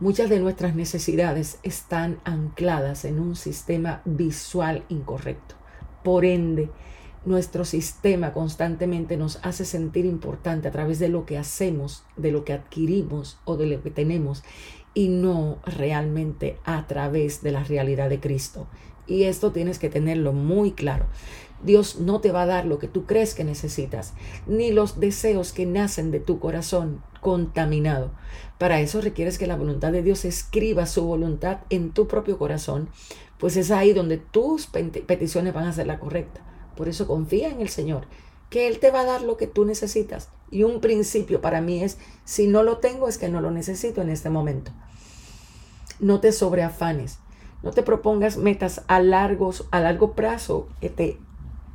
Muchas 0.00 0.28
de 0.28 0.38
nuestras 0.38 0.74
necesidades 0.74 1.58
están 1.62 2.20
ancladas 2.24 3.06
en 3.06 3.20
un 3.20 3.36
sistema 3.36 4.02
visual 4.04 4.84
incorrecto. 4.90 5.54
Por 6.02 6.26
ende, 6.26 6.70
nuestro 7.24 7.64
sistema 7.64 8.34
constantemente 8.34 9.16
nos 9.16 9.38
hace 9.42 9.64
sentir 9.64 10.04
importante 10.04 10.68
a 10.68 10.72
través 10.72 10.98
de 10.98 11.08
lo 11.08 11.24
que 11.24 11.38
hacemos, 11.38 12.04
de 12.18 12.30
lo 12.30 12.44
que 12.44 12.52
adquirimos 12.52 13.38
o 13.46 13.56
de 13.56 13.64
lo 13.64 13.82
que 13.82 13.90
tenemos 13.90 14.44
y 14.92 15.08
no 15.08 15.58
realmente 15.64 16.58
a 16.66 16.86
través 16.86 17.42
de 17.42 17.52
la 17.52 17.64
realidad 17.64 18.10
de 18.10 18.20
Cristo. 18.20 18.66
Y 19.06 19.24
esto 19.24 19.52
tienes 19.52 19.78
que 19.78 19.90
tenerlo 19.90 20.32
muy 20.32 20.72
claro. 20.72 21.06
Dios 21.62 21.98
no 21.98 22.20
te 22.20 22.30
va 22.30 22.42
a 22.42 22.46
dar 22.46 22.66
lo 22.66 22.78
que 22.78 22.88
tú 22.88 23.06
crees 23.06 23.34
que 23.34 23.44
necesitas, 23.44 24.12
ni 24.46 24.70
los 24.70 25.00
deseos 25.00 25.52
que 25.52 25.66
nacen 25.66 26.10
de 26.10 26.20
tu 26.20 26.38
corazón 26.38 27.02
contaminado. 27.20 28.10
Para 28.58 28.80
eso 28.80 29.00
requieres 29.00 29.38
que 29.38 29.46
la 29.46 29.56
voluntad 29.56 29.90
de 29.90 30.02
Dios 30.02 30.24
escriba 30.24 30.86
su 30.86 31.04
voluntad 31.04 31.60
en 31.70 31.92
tu 31.92 32.06
propio 32.06 32.38
corazón, 32.38 32.90
pues 33.38 33.56
es 33.56 33.70
ahí 33.70 33.92
donde 33.92 34.18
tus 34.18 34.66
peticiones 34.66 35.54
van 35.54 35.66
a 35.66 35.72
ser 35.72 35.86
la 35.86 35.98
correcta. 35.98 36.42
Por 36.76 36.88
eso 36.88 37.06
confía 37.06 37.48
en 37.48 37.60
el 37.60 37.68
Señor, 37.68 38.06
que 38.50 38.68
Él 38.68 38.78
te 38.78 38.90
va 38.90 39.00
a 39.00 39.06
dar 39.06 39.22
lo 39.22 39.36
que 39.36 39.46
tú 39.46 39.64
necesitas. 39.64 40.28
Y 40.50 40.62
un 40.64 40.80
principio 40.80 41.40
para 41.40 41.60
mí 41.60 41.82
es, 41.82 41.98
si 42.24 42.46
no 42.46 42.62
lo 42.62 42.78
tengo 42.78 43.08
es 43.08 43.18
que 43.18 43.28
no 43.28 43.40
lo 43.40 43.50
necesito 43.50 44.02
en 44.02 44.10
este 44.10 44.30
momento. 44.30 44.70
No 45.98 46.20
te 46.20 46.30
sobreafanes, 46.30 47.18
no 47.64 47.70
te 47.70 47.82
propongas 47.82 48.36
metas 48.36 48.82
a, 48.88 49.00
largos, 49.00 49.66
a 49.70 49.80
largo 49.80 50.12
plazo 50.12 50.68
que 50.80 50.90
te 50.90 51.18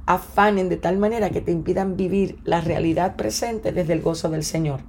afanen 0.05 0.69
de 0.69 0.77
tal 0.77 0.97
manera 0.97 1.31
que 1.31 1.41
te 1.41 1.51
impidan 1.51 1.97
vivir 1.97 2.37
la 2.43 2.61
realidad 2.61 3.15
presente 3.15 3.71
desde 3.71 3.93
el 3.93 4.01
gozo 4.01 4.29
del 4.29 4.43
Señor. 4.43 4.81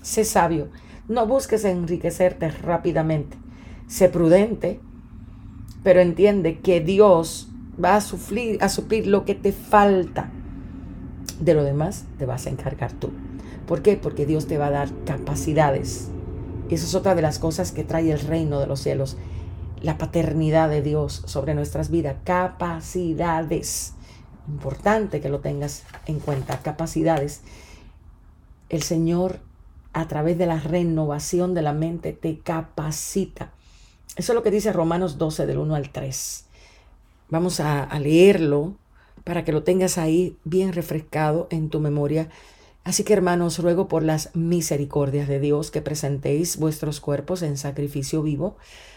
Sé 0.00 0.24
sabio, 0.24 0.68
no 1.08 1.26
busques 1.26 1.64
enriquecerte 1.64 2.50
rápidamente. 2.50 3.36
Sé 3.88 4.08
prudente, 4.08 4.80
pero 5.82 6.00
entiende 6.00 6.60
que 6.60 6.80
Dios 6.80 7.48
va 7.82 7.96
a 7.96 8.00
suplir, 8.00 8.62
a 8.62 8.68
suplir 8.68 9.08
lo 9.08 9.24
que 9.24 9.34
te 9.34 9.50
falta. 9.50 10.30
De 11.40 11.54
lo 11.54 11.64
demás 11.64 12.04
te 12.16 12.26
vas 12.26 12.46
a 12.46 12.50
encargar 12.50 12.92
tú. 12.92 13.10
¿Por 13.66 13.82
qué? 13.82 13.96
Porque 13.96 14.24
Dios 14.24 14.46
te 14.46 14.56
va 14.58 14.66
a 14.66 14.70
dar 14.70 14.88
capacidades. 15.04 16.10
Y 16.70 16.74
eso 16.74 16.86
es 16.86 16.94
otra 16.94 17.14
de 17.14 17.22
las 17.22 17.38
cosas 17.38 17.72
que 17.72 17.82
trae 17.82 18.12
el 18.12 18.20
reino 18.20 18.60
de 18.60 18.66
los 18.66 18.80
cielos. 18.80 19.16
La 19.84 19.98
paternidad 19.98 20.70
de 20.70 20.80
Dios 20.80 21.22
sobre 21.26 21.54
nuestras 21.54 21.90
vidas. 21.90 22.16
Capacidades. 22.24 23.92
Importante 24.48 25.20
que 25.20 25.28
lo 25.28 25.40
tengas 25.40 25.82
en 26.06 26.20
cuenta. 26.20 26.62
Capacidades. 26.62 27.42
El 28.70 28.82
Señor 28.82 29.40
a 29.92 30.08
través 30.08 30.38
de 30.38 30.46
la 30.46 30.58
renovación 30.58 31.52
de 31.52 31.60
la 31.60 31.74
mente 31.74 32.14
te 32.14 32.38
capacita. 32.38 33.52
Eso 34.16 34.32
es 34.32 34.34
lo 34.34 34.42
que 34.42 34.50
dice 34.50 34.72
Romanos 34.72 35.18
12 35.18 35.44
del 35.44 35.58
1 35.58 35.74
al 35.74 35.90
3. 35.90 36.46
Vamos 37.28 37.60
a, 37.60 37.86
leerlo 37.98 38.76
para 39.22 39.44
que 39.44 39.52
lo 39.52 39.64
tengas 39.64 39.98
ahí 39.98 40.38
bien 40.44 40.72
refrescado 40.72 41.46
en 41.50 41.68
tu 41.68 41.78
memoria. 41.78 42.30
Así 42.84 43.04
que 43.04 43.12
hermanos, 43.12 43.58
ruego 43.58 43.86
por 43.86 44.02
las 44.02 44.34
misericordias 44.34 45.28
de 45.28 45.40
Dios 45.40 45.70
que 45.70 45.82
presentéis 45.82 46.56
vuestros 46.56 47.00
cuerpos 47.00 47.42
en 47.42 47.58
sacrificio 47.58 48.22
vivo, 48.22 48.56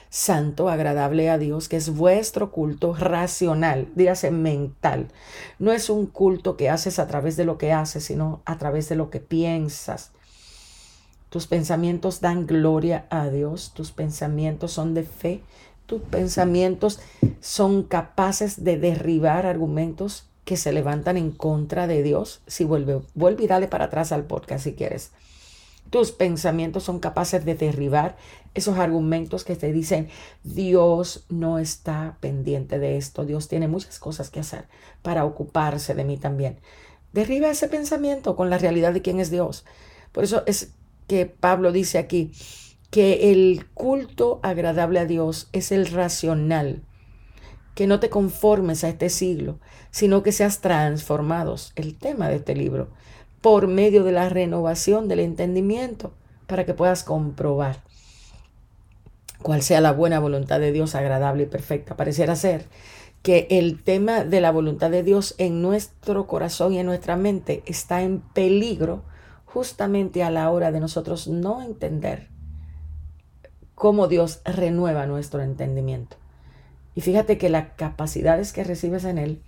santo, 0.10 0.70
agradable 0.70 1.30
a 1.30 1.38
Dios, 1.38 1.68
que 1.68 1.78
es 1.78 1.96
vuestro 1.96 2.52
culto 2.52 2.94
racional, 2.94 3.88
dígase 3.96 4.32
mental. 4.32 5.08
No 5.60 5.72
es 5.72 5.90
un 5.90 6.06
culto 6.06 6.58
que 6.58 6.70
haces 6.70 7.00
a 7.00 7.08
través 7.08 7.38
de 7.38 7.46
lo 7.46 7.58
que 7.58 7.72
haces, 7.72 8.06
sino 8.06 8.42
a 8.46 8.58
través 8.58 8.90
de 8.90 8.96
lo 8.96 9.10
que 9.10 9.20
piensas. 9.20 10.12
Tus 11.30 11.48
pensamientos 11.48 12.22
dan 12.22 12.48
gloria 12.48 13.06
a 13.10 13.30
Dios, 13.30 13.74
tus 13.74 13.92
pensamientos 13.92 14.72
son 14.72 14.94
de 14.94 15.04
fe, 15.04 15.44
tus 15.86 16.02
pensamientos 16.02 17.00
son 17.42 17.84
capaces 17.84 18.64
de 18.64 18.78
derribar 18.78 19.46
argumentos 19.46 20.28
que 20.46 20.56
se 20.56 20.72
levantan 20.72 21.18
en 21.18 21.32
contra 21.32 21.88
de 21.88 22.04
Dios. 22.04 22.42
Si 22.48 22.64
vuelve, 22.64 23.02
vuelve 23.16 23.44
y 23.44 23.48
dale 23.48 23.68
para 23.68 23.86
atrás 23.86 24.14
al 24.14 24.24
podcast 24.24 24.64
si 24.64 24.74
quieres. 24.74 25.12
Tus 25.90 26.12
pensamientos 26.12 26.84
son 26.84 27.00
capaces 27.00 27.46
de 27.46 27.56
derribar 27.56 28.18
esos 28.54 28.78
argumentos 28.78 29.44
que 29.44 29.56
te 29.56 29.72
dicen, 29.72 30.10
Dios 30.44 31.26
no 31.30 31.60
está 31.60 32.18
pendiente 32.20 32.80
de 32.80 32.98
esto, 32.98 33.26
Dios 33.26 33.48
tiene 33.48 33.68
muchas 33.68 34.00
cosas 34.00 34.30
que 34.30 34.40
hacer 34.40 34.68
para 35.02 35.26
ocuparse 35.26 35.94
de 35.94 36.04
mí 36.04 36.18
también. 36.18 36.60
Derriba 37.14 37.50
ese 37.50 37.68
pensamiento 37.68 38.36
con 38.36 38.50
la 38.50 38.58
realidad 38.58 38.94
de 38.94 39.02
quién 39.02 39.20
es 39.20 39.32
Dios. 39.32 39.66
Por 40.12 40.24
eso 40.24 40.44
es 40.46 40.74
que 41.08 41.26
Pablo 41.26 41.72
dice 41.72 41.98
aquí, 41.98 42.32
que 42.90 43.32
el 43.32 43.68
culto 43.74 44.40
agradable 44.44 45.00
a 45.00 45.06
Dios 45.06 45.50
es 45.52 45.72
el 45.72 45.88
racional, 45.88 46.84
que 47.76 47.88
no 47.88 48.00
te 48.00 48.10
conformes 48.10 48.84
a 48.84 48.90
este 48.90 49.10
siglo, 49.10 49.60
sino 49.92 50.24
que 50.24 50.32
seas 50.32 50.62
transformados, 50.62 51.74
el 51.76 51.98
tema 51.98 52.30
de 52.30 52.38
este 52.38 52.56
libro, 52.56 52.90
por 53.42 53.68
medio 53.68 54.04
de 54.04 54.12
la 54.12 54.30
renovación 54.30 55.08
del 55.08 55.20
entendimiento, 55.20 56.14
para 56.48 56.66
que 56.66 56.74
puedas 56.74 57.04
comprobar 57.04 57.82
cuál 59.42 59.62
sea 59.62 59.82
la 59.82 59.92
buena 59.92 60.20
voluntad 60.20 60.60
de 60.60 60.72
Dios 60.72 60.96
agradable 60.96 61.44
y 61.44 61.48
perfecta. 61.48 61.96
Pareciera 61.96 62.36
ser 62.36 62.66
que 63.22 63.48
el 63.50 63.84
tema 63.84 64.24
de 64.24 64.42
la 64.42 64.52
voluntad 64.52 64.90
de 64.90 65.04
Dios 65.04 65.36
en 65.38 65.62
nuestro 65.62 66.28
corazón 66.28 66.74
y 66.74 66.80
en 66.80 66.86
nuestra 66.86 67.16
mente 67.16 67.64
está 67.66 68.02
en 68.02 68.22
peligro 68.22 69.04
justamente 69.46 70.24
a 70.24 70.30
la 70.30 70.50
hora 70.52 70.72
de 70.72 70.80
nosotros 70.80 71.28
no 71.28 71.62
entender 71.62 72.30
cómo 73.76 74.08
Dios 74.08 74.42
renueva 74.46 75.06
nuestro 75.06 75.42
entendimiento. 75.42 76.18
Y 76.96 77.02
fíjate 77.02 77.38
que 77.38 77.50
las 77.50 77.74
capacidades 77.76 78.54
que 78.54 78.64
recibes 78.64 79.04
en 79.04 79.18
Él 79.18 79.42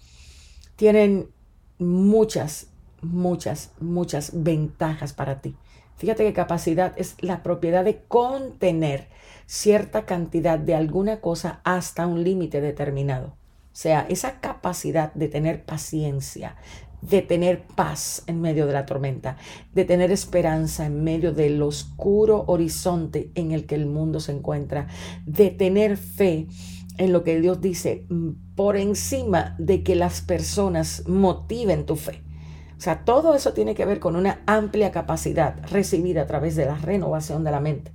tienen 0.75 1.29
muchas, 1.77 2.67
muchas, 3.01 3.71
muchas 3.79 4.31
ventajas 4.43 5.13
para 5.13 5.41
ti. 5.41 5.55
Fíjate 5.97 6.23
que 6.23 6.33
capacidad 6.33 6.93
es 6.97 7.15
la 7.19 7.43
propiedad 7.43 7.83
de 7.83 8.01
contener 8.07 9.07
cierta 9.45 10.05
cantidad 10.05 10.57
de 10.57 10.75
alguna 10.75 11.19
cosa 11.19 11.59
hasta 11.63 12.07
un 12.07 12.23
límite 12.23 12.61
determinado. 12.61 13.27
O 13.27 13.81
sea, 13.81 14.05
esa 14.09 14.39
capacidad 14.39 15.13
de 15.13 15.27
tener 15.27 15.65
paciencia, 15.65 16.55
de 17.01 17.21
tener 17.21 17.63
paz 17.63 18.23
en 18.27 18.41
medio 18.41 18.65
de 18.65 18.73
la 18.73 18.85
tormenta, 18.85 19.37
de 19.73 19.85
tener 19.85 20.11
esperanza 20.11 20.85
en 20.85 21.03
medio 21.03 21.33
del 21.33 21.61
oscuro 21.61 22.43
horizonte 22.47 23.31
en 23.35 23.51
el 23.51 23.65
que 23.65 23.75
el 23.75 23.85
mundo 23.85 24.19
se 24.19 24.31
encuentra, 24.31 24.87
de 25.25 25.49
tener 25.49 25.97
fe 25.97 26.47
en 26.97 27.13
lo 27.13 27.23
que 27.23 27.39
Dios 27.39 27.61
dice 27.61 28.05
mm, 28.09 28.55
por 28.55 28.77
encima 28.77 29.55
de 29.57 29.83
que 29.83 29.95
las 29.95 30.21
personas 30.21 31.07
motiven 31.07 31.85
tu 31.85 31.95
fe. 31.95 32.21
O 32.79 32.81
sea, 32.81 33.03
todo 33.03 33.35
eso 33.35 33.51
tiene 33.51 33.75
que 33.75 33.83
ver 33.83 33.99
con 33.99 34.15
una 34.15 34.41
amplia 34.45 34.89
capacidad 34.93 35.61
recibida 35.69 36.21
a 36.21 36.27
través 36.27 36.55
de 36.55 36.65
la 36.65 36.77
renovación 36.77 37.43
de 37.43 37.51
la 37.51 37.59
mente. 37.59 37.91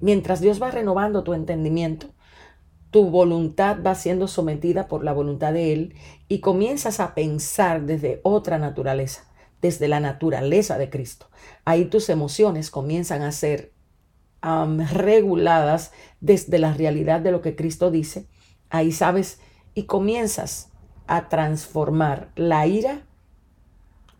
Mientras 0.00 0.40
Dios 0.40 0.60
va 0.60 0.70
renovando 0.70 1.22
tu 1.22 1.34
entendimiento, 1.34 2.06
tu 2.90 3.10
voluntad 3.10 3.82
va 3.86 3.94
siendo 3.94 4.28
sometida 4.28 4.88
por 4.88 5.04
la 5.04 5.12
voluntad 5.12 5.52
de 5.52 5.74
Él 5.74 5.94
y 6.28 6.40
comienzas 6.40 6.98
a 6.98 7.14
pensar 7.14 7.82
desde 7.82 8.20
otra 8.22 8.56
naturaleza, 8.56 9.30
desde 9.60 9.86
la 9.86 10.00
naturaleza 10.00 10.78
de 10.78 10.88
Cristo. 10.88 11.26
Ahí 11.66 11.84
tus 11.84 12.08
emociones 12.08 12.70
comienzan 12.70 13.20
a 13.20 13.32
ser 13.32 13.74
reguladas 14.94 15.92
desde 16.22 16.58
la 16.58 16.72
realidad 16.72 17.20
de 17.20 17.32
lo 17.32 17.42
que 17.42 17.54
Cristo 17.54 17.90
dice. 17.90 18.28
Ahí 18.70 18.92
sabes 18.92 19.40
y 19.74 19.82
comienzas 19.82 20.70
a 21.06 21.28
transformar 21.28 22.32
la 22.34 22.66
ira 22.66 23.02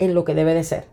en 0.03 0.15
lo 0.15 0.25
que 0.25 0.35
debe 0.35 0.55
de 0.55 0.65
ser, 0.65 0.85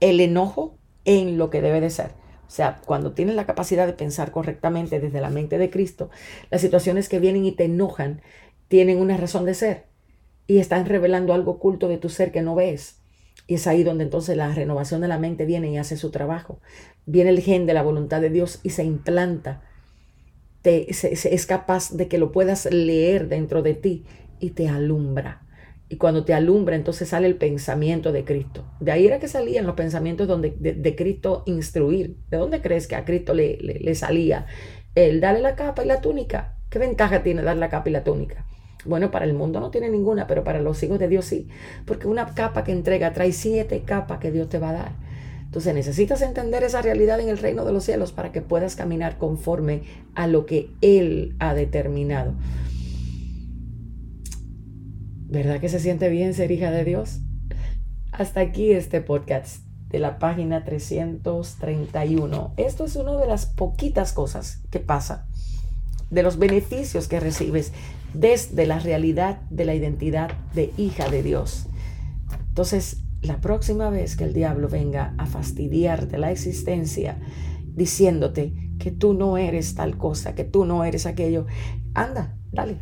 el 0.00 0.20
enojo 0.20 0.76
en 1.04 1.38
lo 1.38 1.50
que 1.50 1.60
debe 1.60 1.80
de 1.80 1.90
ser 1.90 2.24
o 2.46 2.50
sea, 2.50 2.80
cuando 2.84 3.12
tienes 3.12 3.34
la 3.34 3.46
capacidad 3.46 3.86
de 3.86 3.94
pensar 3.94 4.30
correctamente 4.30 5.00
desde 5.00 5.20
la 5.20 5.30
mente 5.30 5.58
de 5.58 5.70
Cristo, 5.70 6.10
las 6.50 6.60
situaciones 6.60 7.08
que 7.08 7.18
vienen 7.18 7.44
y 7.44 7.52
te 7.52 7.64
enojan 7.64 8.22
tienen 8.68 9.00
una 9.00 9.16
razón 9.16 9.44
de 9.44 9.54
ser 9.54 9.86
y 10.46 10.58
están 10.58 10.86
revelando 10.86 11.32
algo 11.32 11.52
oculto 11.52 11.88
de 11.88 11.98
tu 11.98 12.10
ser 12.10 12.32
que 12.32 12.42
no 12.42 12.54
ves. 12.54 13.00
Y 13.46 13.54
es 13.54 13.66
ahí 13.66 13.82
donde 13.82 14.04
entonces 14.04 14.36
la 14.36 14.54
renovación 14.54 15.00
de 15.00 15.08
la 15.08 15.18
mente 15.18 15.46
viene 15.46 15.70
y 15.70 15.78
hace 15.78 15.96
su 15.96 16.10
trabajo. 16.10 16.60
Viene 17.06 17.30
el 17.30 17.40
gen 17.40 17.66
de 17.66 17.74
la 17.74 17.82
voluntad 17.82 18.20
de 18.20 18.30
Dios 18.30 18.60
y 18.62 18.70
se 18.70 18.84
implanta. 18.84 19.62
Te, 20.62 20.90
es 20.90 21.46
capaz 21.46 21.90
de 21.90 22.08
que 22.08 22.18
lo 22.18 22.30
puedas 22.30 22.66
leer 22.66 23.28
dentro 23.28 23.62
de 23.62 23.74
ti 23.74 24.04
y 24.38 24.50
te 24.50 24.68
alumbra. 24.68 25.43
Y 25.88 25.96
cuando 25.96 26.24
te 26.24 26.32
alumbra, 26.32 26.76
entonces 26.76 27.08
sale 27.08 27.26
el 27.26 27.36
pensamiento 27.36 28.10
de 28.10 28.24
Cristo. 28.24 28.64
De 28.80 28.90
ahí 28.90 29.06
era 29.06 29.18
que 29.18 29.28
salían 29.28 29.66
los 29.66 29.74
pensamientos 29.74 30.26
donde, 30.26 30.50
de, 30.50 30.96
Cristo 30.96 31.42
instruir. 31.46 32.16
¿De 32.30 32.38
dónde 32.38 32.62
crees 32.62 32.86
que 32.86 32.96
a 32.96 33.04
Cristo 33.04 33.34
le, 33.34 33.58
le, 33.58 33.94
salía 33.94 34.46
el 34.94 35.20
darle 35.20 35.40
la 35.40 35.56
capa 35.56 35.84
y 35.84 35.86
la 35.86 36.00
túnica? 36.00 36.56
¿Qué 36.70 36.78
ventaja 36.78 37.22
tiene 37.22 37.42
dar 37.42 37.56
la 37.56 37.68
capa 37.68 37.90
y 37.90 37.92
la 37.92 38.02
túnica? 38.02 38.46
Bueno, 38.86 39.10
para 39.10 39.24
el 39.24 39.34
mundo 39.34 39.60
no 39.60 39.70
tiene 39.70 39.88
ninguna, 39.88 40.26
pero 40.26 40.42
para 40.42 40.60
los 40.60 40.82
hijos 40.82 40.98
de 40.98 41.08
Dios 41.08 41.26
sí. 41.26 41.48
Porque 41.86 42.06
una 42.06 42.34
capa 42.34 42.64
que 42.64 42.72
entrega 42.72 43.12
trae 43.12 43.32
siete 43.32 43.82
capas 43.84 44.18
que 44.18 44.32
Dios 44.32 44.48
te 44.48 44.58
va 44.58 44.70
a 44.70 44.74
dar. 44.74 44.92
Entonces 45.44 45.72
necesitas 45.72 46.20
entender 46.22 46.64
esa 46.64 46.82
realidad 46.82 47.20
en 47.20 47.28
el 47.28 47.38
reino 47.38 47.64
de 47.64 47.72
los 47.72 47.84
cielos 47.84 48.10
para 48.10 48.32
que 48.32 48.42
puedas 48.42 48.74
caminar 48.74 49.18
conforme 49.18 49.82
a 50.16 50.26
lo 50.26 50.46
que 50.46 50.70
Él 50.80 51.36
ha 51.38 51.54
determinado. 51.54 52.32
¿Verdad 55.34 55.58
que 55.58 55.68
se 55.68 55.80
siente 55.80 56.10
bien 56.10 56.32
ser 56.32 56.52
hija 56.52 56.70
de 56.70 56.84
Dios? 56.84 57.18
Hasta 58.12 58.38
aquí 58.38 58.70
este 58.70 59.00
podcast 59.00 59.66
de 59.88 59.98
la 59.98 60.20
página 60.20 60.62
331. 60.62 62.54
Esto 62.56 62.84
es 62.84 62.94
una 62.94 63.16
de 63.16 63.26
las 63.26 63.46
poquitas 63.46 64.12
cosas 64.12 64.62
que 64.70 64.78
pasa, 64.78 65.26
de 66.08 66.22
los 66.22 66.38
beneficios 66.38 67.08
que 67.08 67.18
recibes 67.18 67.72
desde 68.12 68.64
la 68.64 68.78
realidad 68.78 69.40
de 69.50 69.64
la 69.64 69.74
identidad 69.74 70.30
de 70.54 70.72
hija 70.76 71.08
de 71.08 71.24
Dios. 71.24 71.66
Entonces, 72.50 72.98
la 73.20 73.40
próxima 73.40 73.90
vez 73.90 74.14
que 74.14 74.22
el 74.22 74.34
diablo 74.34 74.68
venga 74.68 75.16
a 75.18 75.26
fastidiarte 75.26 76.16
la 76.16 76.30
existencia 76.30 77.18
diciéndote 77.74 78.54
que 78.78 78.92
tú 78.92 79.14
no 79.14 79.36
eres 79.36 79.74
tal 79.74 79.98
cosa, 79.98 80.36
que 80.36 80.44
tú 80.44 80.64
no 80.64 80.84
eres 80.84 81.06
aquello, 81.06 81.46
anda, 81.92 82.36
dale, 82.52 82.78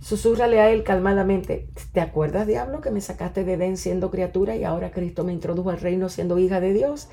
Susúrrale 0.00 0.60
a 0.60 0.70
él 0.70 0.84
calmadamente. 0.84 1.68
¿Te 1.92 2.00
acuerdas, 2.00 2.46
diablo, 2.46 2.80
que 2.80 2.90
me 2.90 3.00
sacaste 3.00 3.44
de 3.44 3.54
Edén 3.54 3.76
siendo 3.76 4.10
criatura 4.10 4.56
y 4.56 4.64
ahora 4.64 4.90
Cristo 4.90 5.24
me 5.24 5.32
introdujo 5.32 5.70
al 5.70 5.80
reino 5.80 6.08
siendo 6.08 6.38
hija 6.38 6.60
de 6.60 6.72
Dios? 6.72 7.08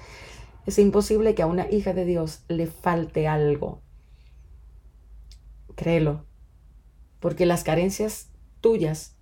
Es 0.66 0.80
imposible 0.80 1.36
que 1.36 1.44
a 1.44 1.48
una 1.48 1.70
hija 1.70 1.94
de 1.94 2.06
Dios 2.06 2.44
le 2.48 2.68
falte 2.68 3.28
algo. 3.28 3.82
Créelo, 5.76 6.26
porque 7.20 7.46
las 7.46 7.64
carencias 7.64 8.30
tuyas 8.62 9.16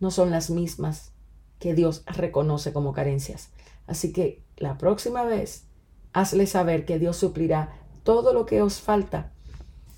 no 0.00 0.10
son 0.10 0.30
las 0.30 0.50
mismas 0.50 1.12
que 1.58 1.74
Dios 1.74 2.04
reconoce 2.06 2.72
como 2.72 2.92
carencias. 2.92 3.50
Así 3.86 4.12
que 4.12 4.44
la 4.56 4.76
próxima 4.76 5.24
vez, 5.24 5.66
hazle 6.12 6.46
saber 6.46 6.84
que 6.84 6.98
Dios 6.98 7.16
suplirá 7.16 7.76
todo 8.02 8.32
lo 8.32 8.44
que 8.44 8.60
os 8.60 8.80
falta 8.80 9.33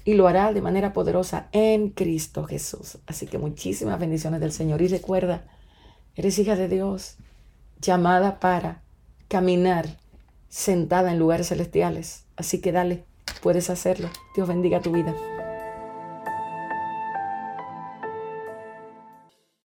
y 0.07 0.14
lo 0.14 0.29
hará 0.29 0.53
de 0.53 0.62
manera 0.62 0.92
poderosa 0.92 1.49
en 1.51 1.90
Cristo 1.90 2.45
Jesús. 2.45 2.99
Así 3.07 3.27
que 3.27 3.38
muchísimas 3.38 3.99
bendiciones 3.99 4.40
del 4.40 4.53
Señor. 4.53 4.81
Y 4.81 4.87
recuerda, 4.87 5.45
eres 6.14 6.38
hija 6.38 6.55
de 6.55 6.69
Dios, 6.69 7.16
llamada 7.81 8.38
para 8.38 8.83
caminar 9.27 9.99
sentada 10.49 11.11
en 11.11 11.19
lugares 11.19 11.49
celestiales. 11.49 12.25
Así 12.37 12.61
que 12.61 12.71
dale, 12.71 13.05
puedes 13.42 13.69
hacerlo. 13.69 14.09
Dios 14.37 14.47
bendiga 14.47 14.81
tu 14.81 14.92
vida. 14.92 15.12